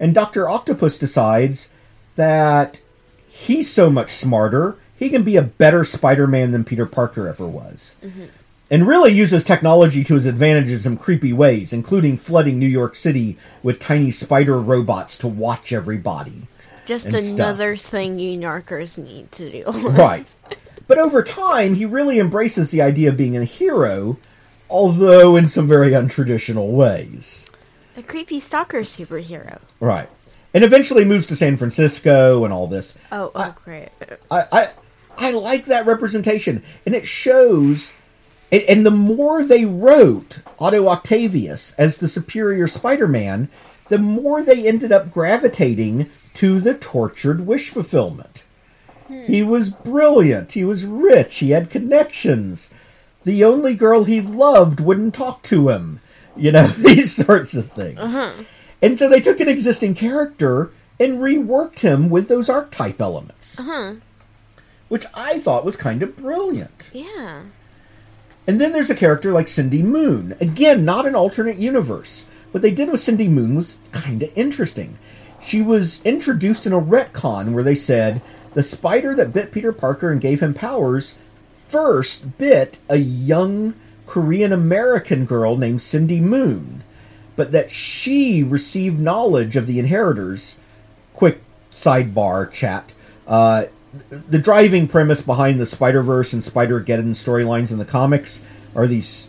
[0.00, 1.68] and Doctor Octopus decides
[2.16, 2.80] that
[3.28, 7.46] he's so much smarter, he can be a better Spider Man than Peter Parker ever
[7.46, 7.94] was.
[8.72, 12.94] And really uses technology to his advantage in some creepy ways, including flooding New York
[12.94, 16.48] City with tiny spider robots to watch everybody.
[16.86, 17.34] Just And stuff.
[17.34, 19.64] another thing you narkers need to do.
[19.90, 20.26] Right.
[20.88, 24.16] But over time, he really embraces the idea of being a hero,
[24.70, 27.44] although in some very untraditional ways.
[27.96, 29.60] a creepy stalker superhero.
[29.80, 30.08] Right.
[30.54, 32.94] And eventually moves to San Francisco and all this.
[33.12, 33.90] Oh, oh, great.
[34.30, 34.70] I, I
[35.18, 37.92] I like that representation, and it shows.
[38.52, 43.48] And, and the more they wrote Otto Octavius as the superior Spider-Man,
[43.88, 48.44] the more they ended up gravitating to the tortured wish fulfillment.
[49.08, 49.24] Hmm.
[49.24, 50.52] He was brilliant.
[50.52, 51.38] He was rich.
[51.38, 52.70] He had connections.
[53.24, 56.00] The only girl he loved wouldn't talk to him.
[56.36, 57.98] You know, these sorts of things.
[57.98, 58.44] Uh-huh.
[58.80, 63.58] And so they took an existing character and reworked him with those archetype elements.
[63.58, 63.94] Uh-huh.
[64.88, 66.90] Which I thought was kind of brilliant.
[66.92, 67.42] Yeah.
[68.46, 70.36] And then there's a character like Cindy Moon.
[70.40, 72.26] Again, not an alternate universe.
[72.50, 74.98] What they did with Cindy Moon was kind of interesting.
[75.40, 78.20] She was introduced in a retcon where they said
[78.54, 81.18] the spider that bit Peter Parker and gave him powers
[81.68, 83.74] first bit a young
[84.06, 86.84] Korean American girl named Cindy Moon,
[87.34, 90.56] but that she received knowledge of the inheritors.
[91.14, 92.92] Quick sidebar chat.
[93.26, 93.64] Uh,
[94.28, 98.40] the driving premise behind the Spider Verse and Spider Geddon storylines in the comics
[98.74, 99.28] are these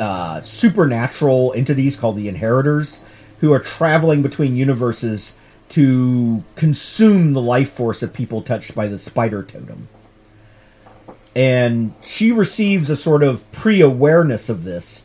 [0.00, 3.00] uh, supernatural entities called the Inheritors,
[3.40, 5.36] who are traveling between universes
[5.70, 9.88] to consume the life force of people touched by the Spider Totem.
[11.34, 15.04] And she receives a sort of pre awareness of this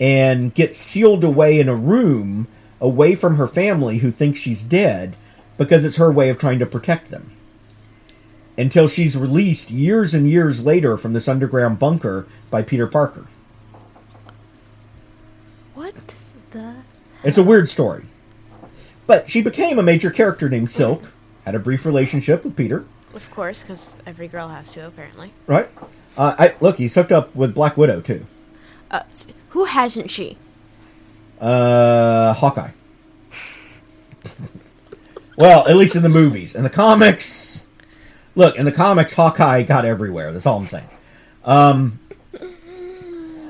[0.00, 2.48] and gets sealed away in a room
[2.80, 5.16] away from her family who thinks she's dead
[5.56, 7.37] because it's her way of trying to protect them
[8.58, 13.26] until she's released years and years later from this underground bunker by Peter Parker.
[15.74, 15.94] What
[16.50, 16.74] the?
[17.22, 18.04] It's a weird story.
[19.06, 21.04] But she became a major character named Silk,
[21.44, 25.32] had a brief relationship with Peter, Of course, because every girl has to, apparently.
[25.46, 25.70] right?
[26.16, 28.26] Uh, I, look, he's hooked up with Black Widow, too.
[28.90, 29.04] Uh,
[29.50, 30.36] who hasn't she?
[31.40, 32.72] Uh, Hawkeye.
[35.36, 36.54] well, at least in the movies.
[36.56, 37.37] In the comics,
[38.38, 40.32] look, in the comics, Hawkeye got everywhere.
[40.32, 40.88] That's all I'm saying.
[41.44, 41.98] Um,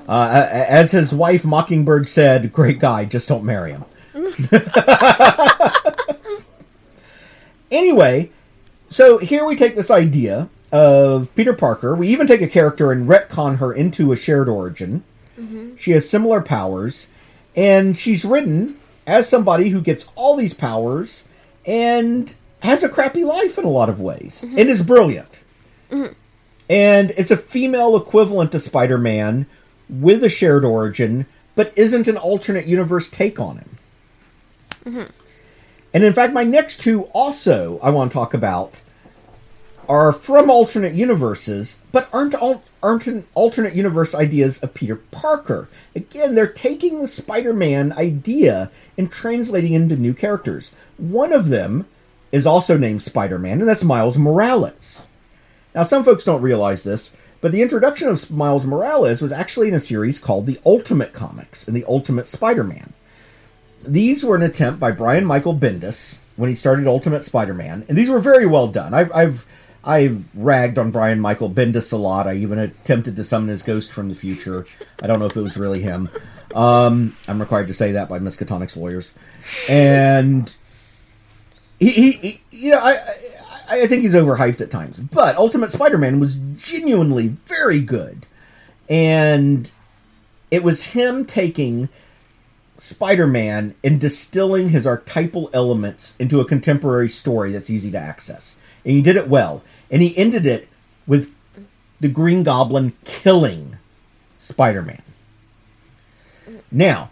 [0.09, 3.85] uh, as his wife Mockingbird said, "Great guy, just don't marry him."
[7.71, 8.31] anyway,
[8.89, 11.95] so here we take this idea of Peter Parker.
[11.95, 15.05] We even take a character and retcon her into a shared origin.
[15.79, 17.07] She has similar powers,
[17.55, 21.25] and she's written as somebody who gets all these powers
[21.65, 25.41] and has a crappy life in a lot of ways and is brilliant.
[26.71, 29.47] And it's a female equivalent to Spider Man
[29.89, 33.79] with a shared origin, but isn't an alternate universe take on him.
[35.95, 38.81] And in fact, my next two also I want to talk about
[39.89, 42.35] are from alternate universes, but aren't
[42.83, 45.69] aren't alternate universe ideas of Peter Parker.
[45.95, 50.75] Again, they're taking the Spider-Man idea and translating into new characters.
[50.99, 51.87] One of them
[52.33, 55.07] is also named Spider-Man, and that's Miles Morales.
[55.75, 59.75] Now, some folks don't realize this, but the introduction of Miles Morales was actually in
[59.75, 62.93] a series called the Ultimate Comics and the Ultimate Spider-Man.
[63.87, 68.11] These were an attempt by Brian Michael Bendis when he started Ultimate Spider-Man, and these
[68.11, 68.93] were very well done.
[68.93, 69.47] I've I've
[69.85, 72.27] I've ragged on Brian Michael Bendis a lot.
[72.27, 74.67] I even attempted to summon his ghost from the future.
[75.01, 76.11] I don't know if it was really him.
[76.55, 79.15] Um, I'm required to say that by Miskatonic's lawyers,
[79.69, 80.55] and
[81.79, 82.93] he, he, you know, I,
[83.69, 84.99] I I think he's overhyped at times.
[84.99, 88.27] But Ultimate Spider-Man was genuinely very good,
[88.89, 89.71] and
[90.51, 91.89] it was him taking
[92.79, 98.55] Spider-Man and distilling his archetypal elements into a contemporary story that's easy to access.
[98.85, 99.63] And he did it well.
[99.91, 100.69] And he ended it
[101.07, 101.35] with
[102.01, 103.77] the Green Goblin killing
[104.39, 105.03] Spider-Man.
[106.71, 107.11] Now,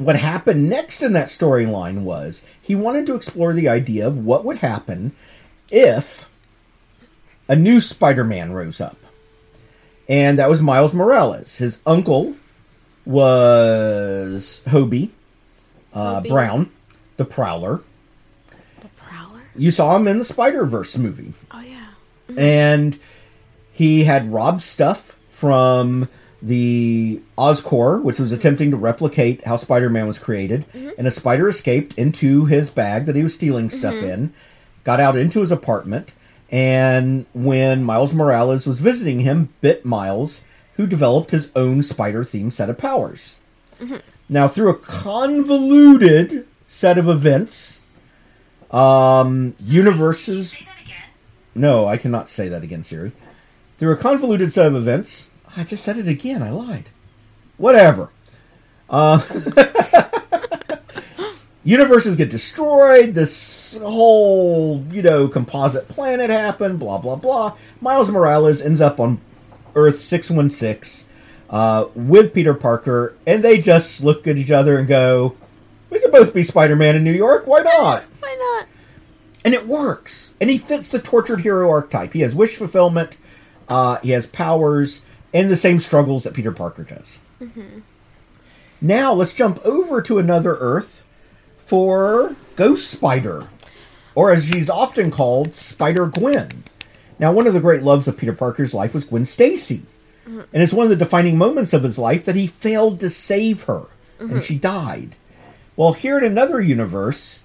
[0.00, 4.44] what happened next in that storyline was he wanted to explore the idea of what
[4.46, 5.12] would happen
[5.70, 6.26] if
[7.48, 8.96] a new Spider-Man rose up.
[10.08, 11.56] And that was Miles Morales.
[11.56, 12.34] His uncle
[13.04, 15.10] was Hobie,
[15.92, 16.28] uh, Hobie.
[16.28, 16.70] Brown,
[17.18, 17.82] the Prowler.
[18.80, 19.42] The Prowler?
[19.54, 21.86] You saw him in the Spider Verse movie, Oh, yeah.
[22.36, 22.98] and
[23.72, 26.08] he had robbed stuff from
[26.42, 30.66] the Oscorp, which was attempting to replicate how Spider-Man was created.
[30.72, 30.90] Mm-hmm.
[30.98, 33.78] And a spider escaped into his bag that he was stealing mm-hmm.
[33.78, 34.32] stuff in,
[34.84, 36.14] got out into his apartment,
[36.50, 40.40] and when Miles Morales was visiting him, bit Miles,
[40.74, 43.36] who developed his own spider-themed set of powers.
[43.78, 43.96] Mm-hmm.
[44.28, 47.80] Now, through a convoluted set of events,
[48.70, 50.62] um, universes.
[51.54, 53.12] No, I cannot say that again, Siri.
[53.78, 55.29] Through a convoluted set of events.
[55.56, 56.42] I just said it again.
[56.42, 56.86] I lied.
[57.56, 58.10] Whatever.
[58.88, 59.20] Uh,
[61.64, 63.14] universes get destroyed.
[63.14, 66.78] This whole, you know, composite planet happened.
[66.78, 67.56] Blah blah blah.
[67.80, 69.20] Miles Morales ends up on
[69.74, 71.04] Earth six one six
[71.48, 75.36] uh, with Peter Parker, and they just look at each other and go,
[75.90, 77.46] "We could both be Spider Man in New York.
[77.46, 78.66] Why not?" Why not?
[79.44, 80.34] and it works.
[80.40, 82.12] And he fits the tortured hero archetype.
[82.12, 83.16] He has wish fulfillment,
[83.68, 87.20] uh, he has powers, and the same struggles that Peter Parker does.
[87.40, 87.80] Mm-hmm.
[88.80, 91.04] Now let's jump over to another Earth
[91.66, 93.48] for Ghost Spider,
[94.14, 96.64] or as she's often called, Spider Gwen.
[97.18, 99.82] Now, one of the great loves of Peter Parker's life was Gwen Stacy.
[100.26, 100.40] Mm-hmm.
[100.52, 103.64] And it's one of the defining moments of his life that he failed to save
[103.64, 103.86] her,
[104.18, 104.40] and mm-hmm.
[104.40, 105.16] she died.
[105.76, 107.42] Well, here in another universe,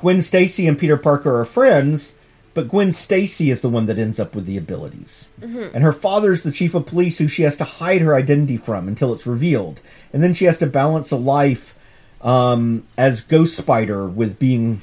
[0.00, 2.14] Gwen Stacy and Peter Parker are friends,
[2.58, 5.28] but Gwen Stacy is the one that ends up with the abilities.
[5.40, 5.76] Mm-hmm.
[5.76, 8.88] And her father's the chief of police who she has to hide her identity from
[8.88, 9.78] until it's revealed.
[10.12, 11.78] And then she has to balance a life
[12.20, 14.82] um, as Ghost Spider with being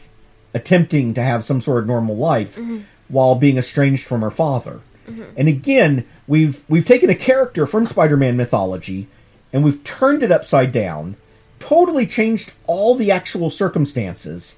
[0.53, 2.83] attempting to have some sort of normal life mm-hmm.
[3.09, 4.79] while being estranged from her father.
[5.05, 5.23] Mm-hmm.
[5.35, 9.09] And again, we've we've taken a character from Spider-Man mythology
[9.51, 11.17] and we've turned it upside down,
[11.59, 14.55] totally changed all the actual circumstances,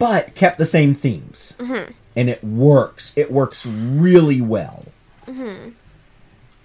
[0.00, 1.54] but kept the same themes.
[2.16, 3.12] And it works.
[3.16, 4.86] It works really well.
[5.26, 5.70] Mm-hmm.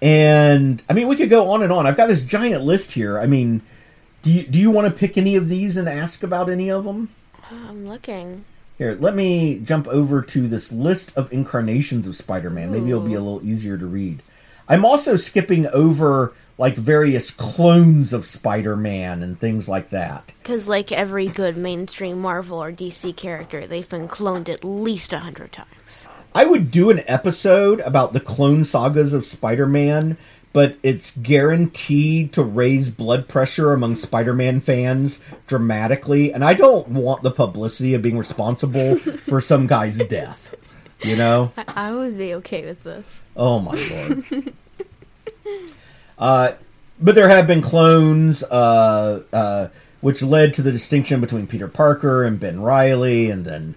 [0.02, 1.86] And I mean, we could go on and on.
[1.86, 3.18] I've got this giant list here.
[3.18, 3.62] I mean,
[4.22, 6.84] do you do you want to pick any of these and ask about any of
[6.84, 7.10] them?
[7.50, 8.44] I'm looking.
[8.76, 12.72] Here, let me jump over to this list of incarnations of Spider-Man.
[12.72, 14.22] Maybe it'll be a little easier to read.
[14.68, 20.32] I'm also skipping over like various clones of Spider-Man and things like that.
[20.42, 25.18] Because, like every good mainstream Marvel or DC character, they've been cloned at least a
[25.18, 26.08] hundred times.
[26.34, 30.16] I would do an episode about the clone sagas of Spider-Man,
[30.52, 37.22] but it's guaranteed to raise blood pressure among Spider-Man fans dramatically, and I don't want
[37.22, 40.54] the publicity of being responsible for some guy's death.
[41.02, 41.52] You know?
[41.58, 43.20] I, I would be okay with this.
[43.36, 43.72] Oh my
[44.34, 44.52] lord.
[46.18, 46.52] uh,
[47.00, 49.68] but there have been clones, uh, uh,
[50.00, 53.74] which led to the distinction between Peter Parker and Ben Riley, and then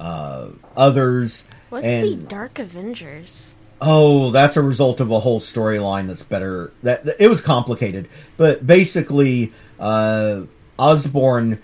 [0.00, 1.44] uh, others.
[1.70, 3.54] What's and the Dark Avengers?
[3.78, 6.72] oh, that's a result of a whole storyline that's better.
[6.82, 10.42] That, that- it was complicated, but basically, uh,
[10.78, 11.60] Osborn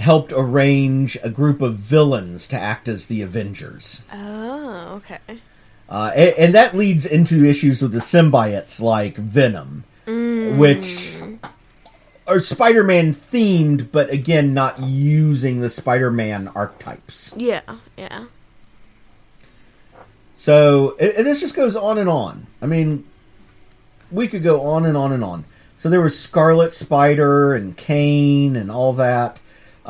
[0.00, 4.02] helped arrange a group of villains to act as the Avengers.
[4.12, 5.18] Oh, okay.
[5.88, 11.16] Uh, and, and that leads into issues with the symbiotes like Venom, which
[12.26, 17.32] are Spider Man themed, but again, not using the Spider Man archetypes.
[17.36, 17.62] Yeah,
[17.96, 18.26] yeah.
[20.36, 22.46] So, and this just goes on and on.
[22.62, 23.04] I mean,
[24.10, 25.44] we could go on and on and on.
[25.76, 29.40] So there was Scarlet Spider and Kaine and all that.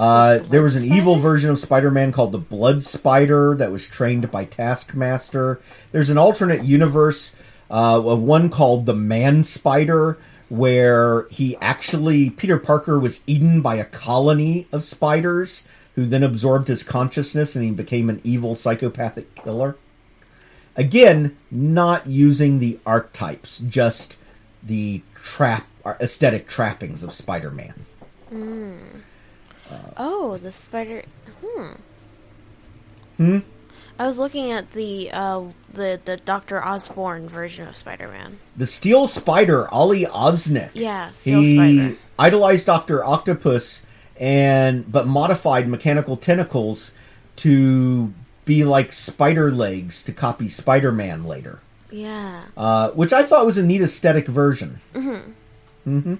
[0.01, 4.31] Uh, there was an evil version of Spider-Man called the Blood Spider that was trained
[4.31, 5.61] by Taskmaster.
[5.93, 7.33] There's an alternate universe
[7.71, 10.17] uh, of one called the Man Spider,
[10.49, 16.69] where he actually Peter Parker was eaten by a colony of spiders who then absorbed
[16.69, 19.77] his consciousness and he became an evil psychopathic killer.
[20.77, 24.17] Again, not using the archetypes, just
[24.63, 27.85] the trap aesthetic trappings of Spider-Man.
[29.97, 31.05] Oh, the spider.
[31.45, 31.73] Hmm.
[33.17, 33.39] Hmm?
[33.99, 35.43] I was looking at the uh,
[35.73, 38.39] the the Doctor Osborne version of Spider-Man.
[38.57, 40.71] The Steel Spider, Ollie Osnick.
[40.75, 41.97] Yeah, Steel he Spider.
[42.19, 43.83] idolized Doctor Octopus,
[44.19, 46.95] and but modified mechanical tentacles
[47.37, 48.13] to
[48.47, 51.61] be like spider legs to copy Spider-Man later,
[51.91, 52.43] Yeah.
[52.57, 54.81] uh, which I thought was a neat aesthetic version.
[54.95, 55.99] Mm-hmm.
[55.99, 56.15] Mm-hmm.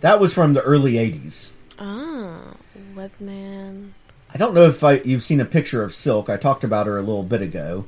[0.00, 1.50] That was from the early '80s.
[1.84, 2.54] Oh,
[2.94, 3.90] Webman.
[4.32, 6.30] I don't know if I, you've seen a picture of Silk.
[6.30, 7.84] I talked about her a little bit ago.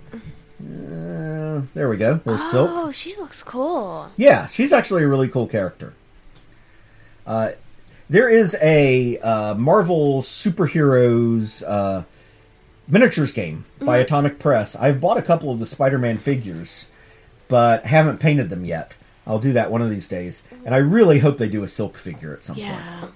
[0.61, 2.21] Uh, there we go.
[2.25, 2.71] There's Silk.
[2.73, 4.11] Oh, she looks cool.
[4.17, 5.95] Yeah, she's actually a really cool character.
[7.25, 7.53] Uh,
[8.11, 12.03] there is a uh, Marvel superheroes uh,
[12.89, 14.75] miniatures game by Atomic Press.
[14.75, 16.89] I've bought a couple of the Spider-Man figures,
[17.47, 18.97] but haven't painted them yet.
[19.27, 21.97] I'll do that one of these days, and I really hope they do a Silk
[21.97, 23.13] figure at some point.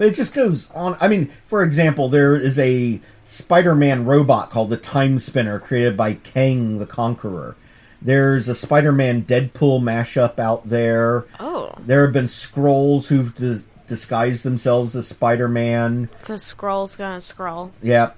[0.00, 0.96] But it just goes on.
[0.98, 6.14] I mean, for example, there is a Spider-Man robot called the Time Spinner, created by
[6.14, 7.54] Kang the Conqueror.
[8.00, 11.26] There's a Spider-Man Deadpool mashup out there.
[11.38, 16.08] Oh, There have been Skrulls who've dis- disguised themselves as Spider-Man.
[16.22, 17.72] because Skrull's gonna scroll.
[17.82, 18.12] Yeah.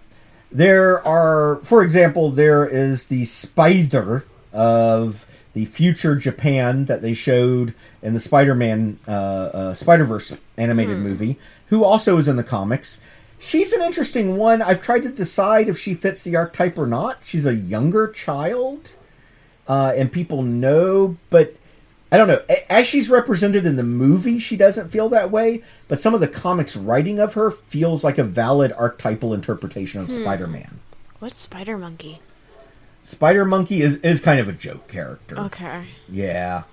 [0.52, 7.74] There are, for example, there is the Spider of the future Japan that they showed
[8.02, 11.38] in the Spider-Man uh, uh, Spider-Verse animated movie,
[11.72, 13.00] who also is in the comics.
[13.38, 14.60] She's an interesting one.
[14.60, 17.16] I've tried to decide if she fits the archetype or not.
[17.24, 18.94] She's a younger child,
[19.66, 21.56] uh, and people know, but
[22.12, 22.42] I don't know.
[22.68, 26.28] As she's represented in the movie, she doesn't feel that way, but some of the
[26.28, 30.78] comics writing of her feels like a valid archetypal interpretation of Spider-Man.
[31.20, 32.20] What's Spider Monkey?
[33.04, 35.40] Spider Monkey is, is kind of a joke character.
[35.40, 35.84] Okay.
[36.06, 36.64] Yeah.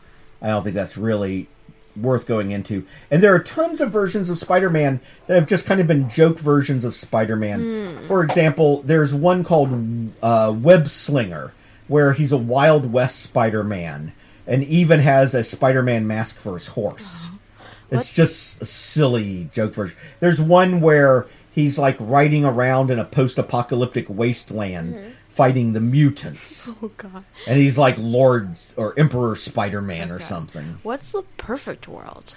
[0.42, 1.48] I don't think that's really
[1.96, 2.86] worth going into.
[3.12, 6.10] And there are tons of versions of Spider Man that have just kind of been
[6.10, 7.62] joke versions of Spider Man.
[8.08, 11.54] For example, there's one called uh, Web Slinger,
[11.88, 14.14] where he's a Wild West Spider Man
[14.48, 17.28] and even has a Spider Man mask for his horse.
[17.92, 19.98] It's just a silly joke version.
[20.20, 26.68] There's one where he's like riding around in a post apocalyptic wasteland fighting the mutants
[26.84, 27.24] Oh God.
[27.48, 30.24] and he's like Lord or Emperor Spider Man or Okay.
[30.26, 30.80] something.
[30.84, 32.36] What's the perfect world?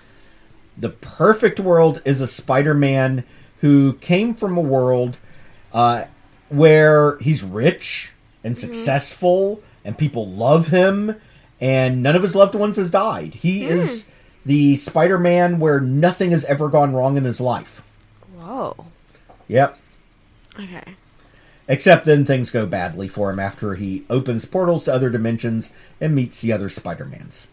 [0.79, 3.25] The perfect world is a Spider Man
[3.61, 5.19] who came from a world
[5.73, 6.05] uh,
[6.49, 8.13] where he's rich
[8.45, 11.17] and successful and people love him,
[11.61, 13.35] and none of his loved ones has died.
[13.35, 14.07] He is
[14.47, 17.83] the Spider Man where nothing has ever gone wrong in his life.
[18.39, 18.77] Whoa.
[19.49, 19.77] Yep.
[20.59, 20.95] Okay.
[21.69, 26.15] Except then things go badly for him after he opens portals to other dimensions and
[26.15, 27.47] meets the other Spider Mans.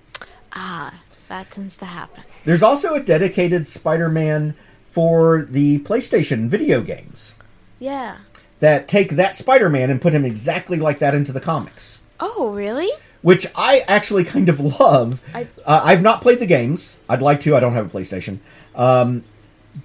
[0.53, 0.93] Ah,
[1.27, 2.23] that tends to happen.
[2.43, 4.55] There's also a dedicated Spider-Man
[4.91, 7.33] for the PlayStation video games
[7.79, 8.17] Yeah.
[8.59, 12.89] that take that Spider-Man and put him exactly like that into the comics, Oh, really?
[13.21, 15.21] which I actually kind of love.
[15.35, 16.97] I- Uh, I've not played the games.
[17.07, 17.55] I'd like to.
[17.55, 18.39] I don't have a PlayStation.
[18.75, 19.23] Um,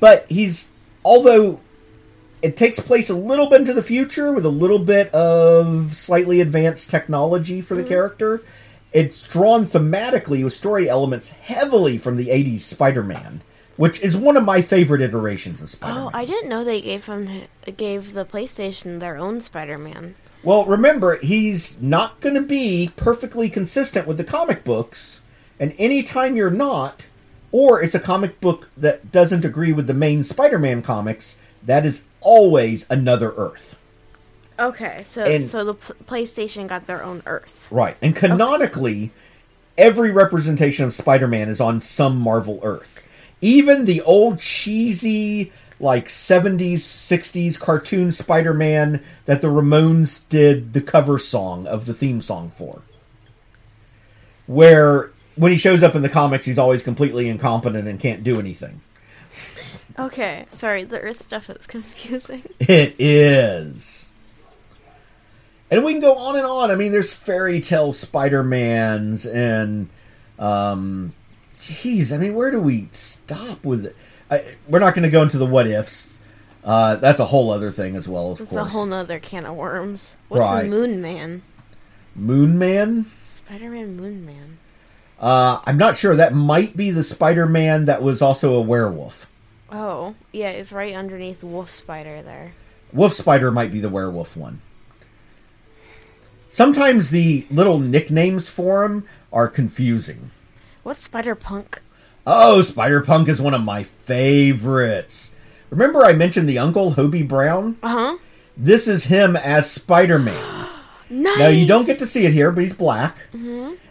[0.01, 0.69] but he's
[1.05, 1.61] although
[2.45, 6.43] it takes place a little bit into the future with a little bit of slightly
[6.43, 7.89] advanced technology for the mm-hmm.
[7.89, 8.43] character.
[8.93, 13.41] It's drawn thematically with story elements heavily from the 80s Spider-Man,
[13.79, 16.03] which is one of my favorite iterations of oh, Spider-Man.
[16.03, 17.45] Oh, I didn't know they gave him
[17.79, 20.15] gave the PlayStation their own Spider-Man.
[20.43, 25.23] Well, remember, he's not going to be perfectly consistent with the comic books,
[25.59, 27.07] and anytime you're not,
[27.53, 31.37] or it's a comic book that doesn't agree with the main Spider Man comics,
[31.67, 33.77] that is always another Earth.
[34.59, 37.67] Okay, so And- so the pl- PlayStation got their own Earth.
[37.71, 37.97] Right.
[38.01, 39.11] And canonically,
[39.77, 43.03] every representation of Spider Man is on some Marvel Earth.
[43.41, 50.81] Even the old cheesy, like 70s, 60s cartoon Spider Man that the Ramones did the
[50.81, 52.83] cover song of the theme song for.
[54.47, 58.39] Where when he shows up in the comics, he's always completely incompetent and can't do
[58.39, 58.83] anything.
[59.99, 62.43] Okay, sorry, the Earth stuff is confusing.
[62.61, 64.07] It is.
[65.71, 66.71] And we can go on and on.
[66.71, 69.89] I mean, there's fairy tale Spider-Mans and,
[70.39, 71.15] um,
[71.61, 73.97] jeez, I mean, where do we stop with it?
[74.31, 76.19] I, we're not going to go into the what ifs.
[76.63, 78.67] Uh, that's a whole other thing as well, of It's course.
[78.67, 80.17] a whole nother can of worms.
[80.29, 80.65] What's Right.
[80.67, 81.43] a Moon Man?
[82.15, 83.11] Moon Man.
[83.23, 84.59] Spider-Man, Moon Man.
[85.21, 86.17] Uh, I'm not sure.
[86.17, 89.31] That might be the Spider Man that was also a werewolf.
[89.77, 92.53] Oh, yeah, it's right underneath Wolf Spider there.
[92.93, 94.61] Wolf Spider might be the werewolf one.
[96.49, 100.31] Sometimes the little nicknames for him are confusing.
[100.85, 101.83] What's Spider Punk?
[102.25, 105.31] Oh, Spider Punk is one of my favorites.
[105.71, 107.77] Remember I mentioned the uncle, Hobie Brown?
[107.83, 108.19] Uh huh.
[108.57, 110.69] This is him as Spider Man.
[111.11, 111.39] Nice.
[111.39, 113.17] Now, you don't get to see it here, but he's black.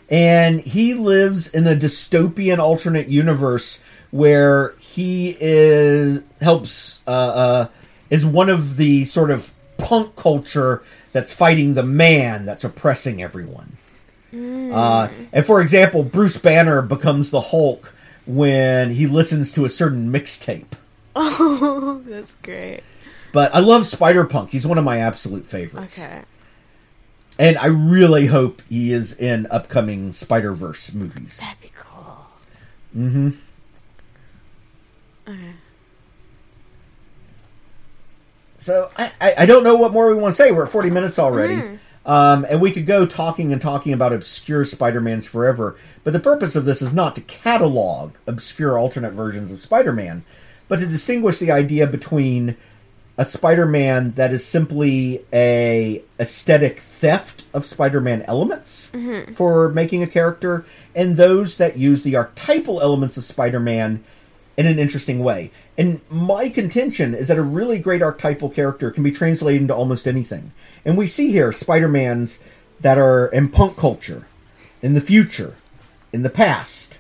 [0.10, 3.82] And he lives in a dystopian alternate universe
[4.14, 7.68] where he is helps uh, uh,
[8.12, 10.84] is one of the sort of punk culture
[11.14, 13.76] that's fighting the man that's oppressing everyone.
[14.32, 17.92] Uh, and for example, Bruce Banner becomes the Hulk
[18.28, 20.72] when he listens to a certain mixtape.
[21.16, 22.82] Oh, that's great.
[23.32, 24.50] But I love Spider Punk.
[24.50, 26.00] He's one of my absolute favorites.
[26.00, 26.22] Okay.
[27.38, 31.38] And I really hope he is in upcoming Spider Verse movies.
[31.40, 32.28] That'd be cool.
[32.98, 33.30] Mm-hmm.
[35.28, 35.52] Okay.
[38.58, 40.52] So I, I, I don't know what more we want to say.
[40.52, 41.56] We're at 40 minutes already.
[42.06, 45.78] Um, and we could go talking and talking about obscure Spider-Mans forever.
[46.04, 50.24] But the purpose of this is not to catalog obscure alternate versions of Spider-Man,
[50.68, 52.58] but to distinguish the idea between
[53.18, 58.92] a Spider-Man that is simply a aesthetic theft of Spider-Man elements
[59.36, 60.66] for making a character,
[60.96, 64.04] and those that use the archetypal elements of Spider-Man
[64.58, 65.52] in an interesting way.
[65.78, 70.08] And my contention is that a really great archetypal character can be translated into almost
[70.08, 70.52] anything.
[70.86, 72.40] And we see here Spider-Mans
[72.80, 74.28] that are in punk culture,
[74.82, 75.56] in the future,
[76.12, 77.00] in the past,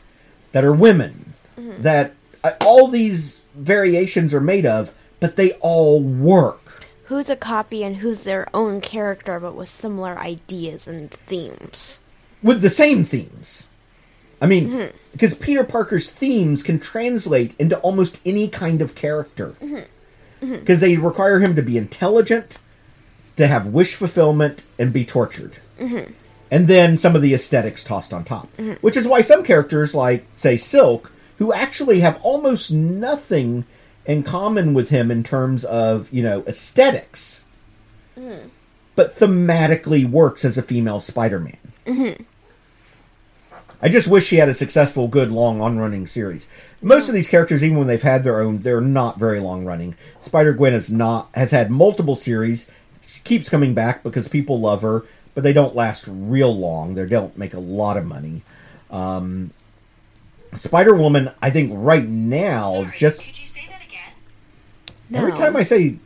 [0.51, 6.87] that are women, that uh, all these variations are made of, but they all work.
[7.05, 11.99] Who's a copy and who's their own character, but with similar ideas and themes?
[12.43, 13.67] with the same themes.
[14.43, 14.97] I mean, mm-hmm.
[15.13, 19.55] because Peter Parker's themes can translate into almost any kind of character.
[19.61, 19.75] Mm-hmm.
[20.45, 20.59] Mm-hmm.
[20.59, 22.57] Because they require him to be intelligent,
[23.37, 25.59] to have wish fulfillment, and be tortured.
[26.51, 28.49] And then some of the aesthetics tossed on top.
[28.81, 33.63] Which is why some characters, like, say, Silk, who actually have almost nothing
[34.05, 37.45] in common with him in terms of, you know, aesthetics,
[38.95, 42.25] but thematically works as a female Spider Man.
[43.83, 46.49] I just wish she had a successful, good, long, on-running series.
[46.81, 49.97] Most of these characters, even when they've had their own, they're not very long-running.
[50.21, 52.71] Spider Gwen is not has had multiple series.
[53.05, 55.03] She keeps coming back because people love her,
[55.35, 56.95] but they don't last real long.
[56.95, 58.43] They don't make a lot of money.
[58.89, 59.51] Um,
[60.55, 64.13] Spider Woman, I think right now, Sorry, just could you say that again?
[65.09, 65.19] No.
[65.19, 65.97] every time I say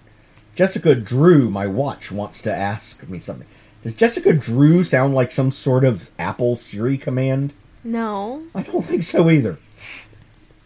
[0.56, 3.48] Jessica Drew, my watch wants to ask me something.
[3.84, 7.54] Does Jessica Drew sound like some sort of Apple Siri command?
[7.88, 8.44] No.
[8.54, 9.58] I don't think so either.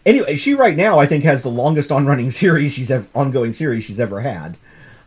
[0.04, 3.84] Anyway, she right now I think has the longest on-running series she's ever, ongoing series
[3.84, 4.56] she's ever had,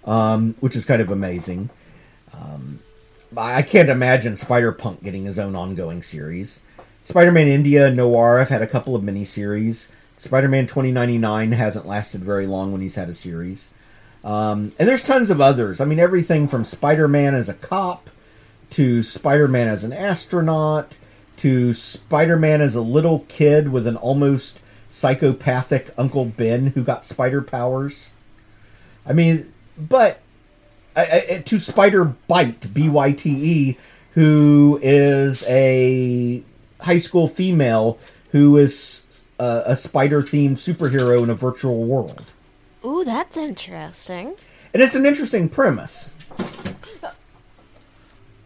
[0.06, 1.70] um, which is kind of amazing.
[2.34, 2.80] Um,
[3.36, 6.62] I can't imagine Spider Punk getting his own ongoing series.
[7.02, 9.88] Spider-Man India and Noir have had a couple of miniseries.
[10.16, 13.72] Spider-Man 2099 hasn't lasted very long when he's had a series.
[14.24, 15.82] Um, and there's tons of others.
[15.82, 18.10] I mean, everything from Spider-Man as a cop
[18.72, 20.96] to Spider-Man as an astronaut
[21.46, 27.40] to Spider-Man as a little kid with an almost psychopathic Uncle Ben who got spider
[27.40, 28.14] powers.
[29.06, 30.22] I mean, but
[30.96, 33.78] I, I, to Spider Bite, B Y T E,
[34.16, 36.42] who is a
[36.82, 38.00] high school female
[38.32, 39.04] who is
[39.40, 42.34] uh, a, a spider themed superhero in a virtual world.
[42.84, 44.36] Ooh, that's interesting.
[44.74, 46.10] And it's an interesting premise.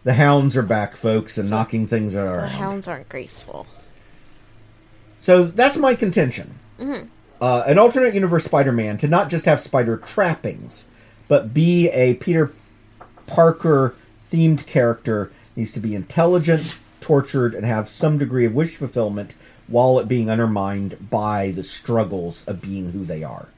[0.04, 3.66] The hounds are back, folks, and knocking things are The hounds aren't graceful.
[5.18, 6.58] So that's my contention.
[7.40, 10.86] Uh, an alternate universe Spider-Man to not just have spider trappings,
[11.28, 12.52] but be a Peter
[13.26, 13.94] Parker
[14.32, 19.34] themed character needs to be intelligent, tortured, and have some degree of wish fulfillment
[19.66, 23.48] while it being undermined by the struggles of being who they are.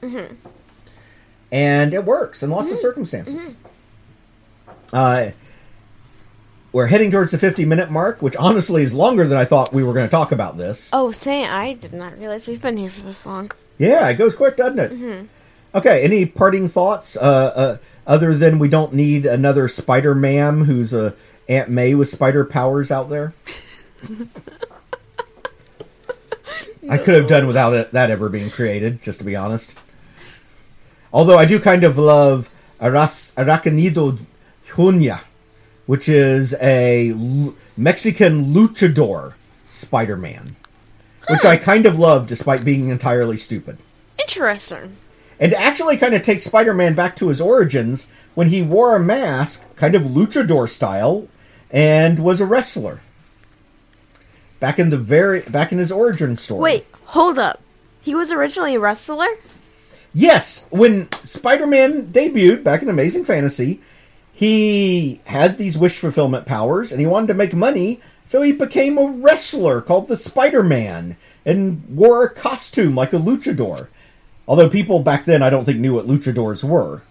[1.51, 3.55] And it works in lots of circumstances.
[4.91, 5.31] Uh,
[6.73, 9.83] we're heading towards the 50 minute mark, which honestly is longer than I thought we
[9.83, 10.89] were going to talk about this.
[10.91, 13.51] Oh, say I did not realize we've been here for this long.
[13.77, 15.27] Yeah, it goes quick, doesn't it?
[15.75, 17.15] Okay, any parting thoughts?
[17.15, 21.15] Uh, uh, other than we don't need another Spider Man who's a
[21.47, 23.33] Aunt May with spider powers out there.
[26.89, 29.77] I could have done without it, that ever being created, just to be honest.
[31.11, 32.49] Although I do kind of love
[32.81, 34.19] Aras, Arachnido
[34.71, 35.21] Hunya,
[35.85, 39.33] which is a l- Mexican luchador
[39.71, 40.55] Spider Man,
[41.29, 41.63] which I hmm.
[41.63, 43.77] kind of love despite being entirely stupid.
[44.19, 44.97] Interesting.
[45.39, 48.99] And actually kind of takes Spider Man back to his origins when he wore a
[48.99, 51.27] mask, kind of luchador style,
[51.69, 53.01] and was a wrestler.
[54.59, 56.61] Back in the very back in his origin story.
[56.61, 57.61] Wait, hold up.
[58.01, 59.27] He was originally a wrestler?
[60.13, 63.81] Yes, when Spider-Man debuted back in Amazing Fantasy,
[64.33, 68.97] he had these wish fulfillment powers and he wanted to make money, so he became
[68.97, 71.15] a wrestler called the Spider-Man
[71.45, 73.87] and wore a costume like a luchador.
[74.47, 77.03] Although people back then I don't think knew what luchadors were.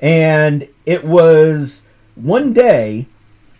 [0.00, 1.82] And it was
[2.16, 3.06] one day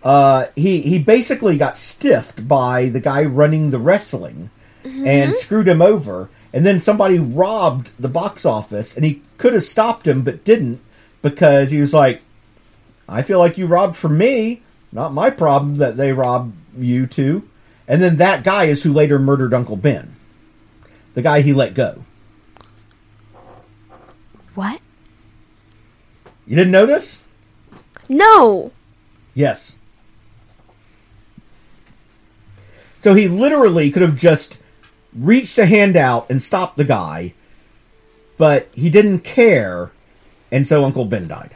[0.01, 4.49] uh, he he basically got stiffed by the guy running the wrestling
[4.83, 6.29] and screwed him over.
[6.51, 10.81] And then somebody robbed the box office, and he could have stopped him, but didn't
[11.21, 12.21] because he was like,
[13.13, 14.61] "I feel like you robbed from me.
[14.91, 17.47] Not my problem that they robbed you too."
[17.87, 20.15] And then that guy is who later murdered Uncle Ben,
[21.13, 22.03] the guy he let go.
[24.55, 24.79] What?
[26.47, 27.23] You didn't notice?
[28.07, 28.71] No!
[29.33, 29.77] Yes.
[33.01, 34.59] So he literally could have just
[35.13, 37.33] reached a hand out and stopped the guy,
[38.37, 39.91] but he didn't care,
[40.51, 41.55] and so Uncle Ben died.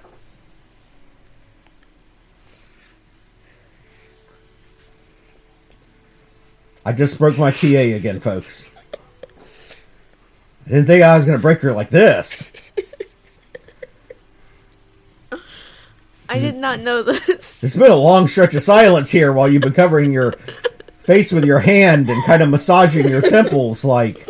[6.88, 8.72] I just broke my TA again, folks.
[10.66, 12.50] I didn't think I was going to break her like this.
[16.30, 17.60] I did not know this.
[17.60, 20.32] There's been a long stretch of silence here while you've been covering your
[21.04, 24.26] face with your hand and kind of massaging your temples like,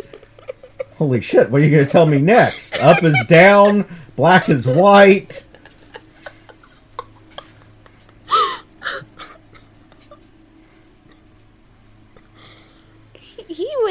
[0.96, 2.76] holy shit, what are you going to tell me next?
[2.80, 5.44] Up is down, black is white.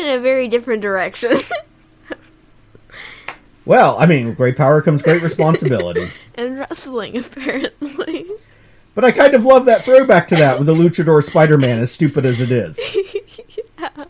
[0.07, 1.33] He a very different direction.
[3.65, 6.09] Well, I mean, great power comes great responsibility.
[6.35, 8.25] and wrestling, apparently.
[8.95, 11.91] But I kind of love that throwback to that with the luchador Spider Man, as
[11.91, 12.79] stupid as it is.
[13.77, 14.05] yeah.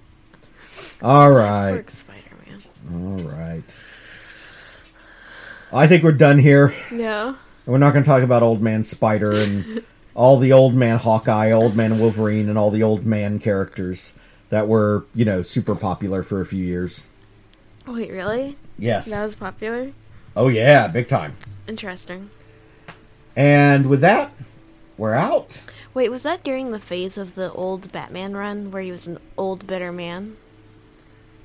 [1.02, 1.72] All right.
[1.72, 2.62] Work Spider-Man.
[2.94, 3.64] All right.
[5.74, 6.76] I think we're done here.
[6.92, 7.34] Yeah.
[7.66, 9.84] We're not going to talk about Old Man Spider and
[10.14, 14.14] all the Old Man Hawkeye, Old Man Wolverine, and all the Old Man characters
[14.50, 17.08] that were, you know, super popular for a few years.
[17.86, 18.58] Wait, really?
[18.78, 19.10] Yes.
[19.10, 19.92] That was popular?
[20.36, 21.36] Oh, yeah, big time.
[21.68, 22.30] Interesting.
[23.36, 24.32] And with that,
[24.98, 25.62] we're out.
[25.94, 29.20] Wait, was that during the phase of the old Batman run where he was an
[29.38, 30.38] old bitter man?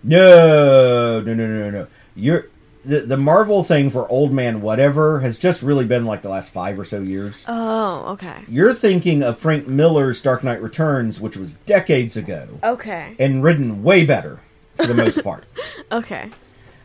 [0.03, 1.87] No, no, no, no, no.
[2.15, 2.49] You're.
[2.85, 6.51] The, the Marvel thing for Old Man Whatever has just really been like the last
[6.51, 7.45] five or so years.
[7.47, 8.39] Oh, okay.
[8.49, 13.15] You're thinking of Frank Miller's Dark Knight Returns, which was decades ago, Okay.
[13.21, 14.41] and written way better
[14.77, 15.47] for the most part.
[15.93, 16.31] Okay.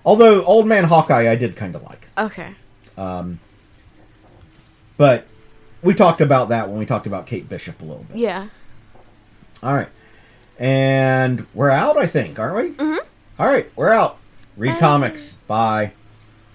[0.06, 2.08] Although Old Man Hawkeye I did kind of like.
[2.18, 2.56] Okay.
[2.98, 3.40] Um.
[4.98, 5.26] But
[5.82, 8.18] we talked about that when we talked about Kate Bishop a little bit.
[8.18, 8.50] Yeah.
[9.64, 9.88] All right.
[10.60, 12.70] And we're out, I think, aren't we?
[12.84, 12.98] Mm-hmm.
[13.40, 14.18] All right, we're out.
[14.58, 14.80] Read Bye.
[14.80, 15.34] comics.
[15.48, 15.94] Bye.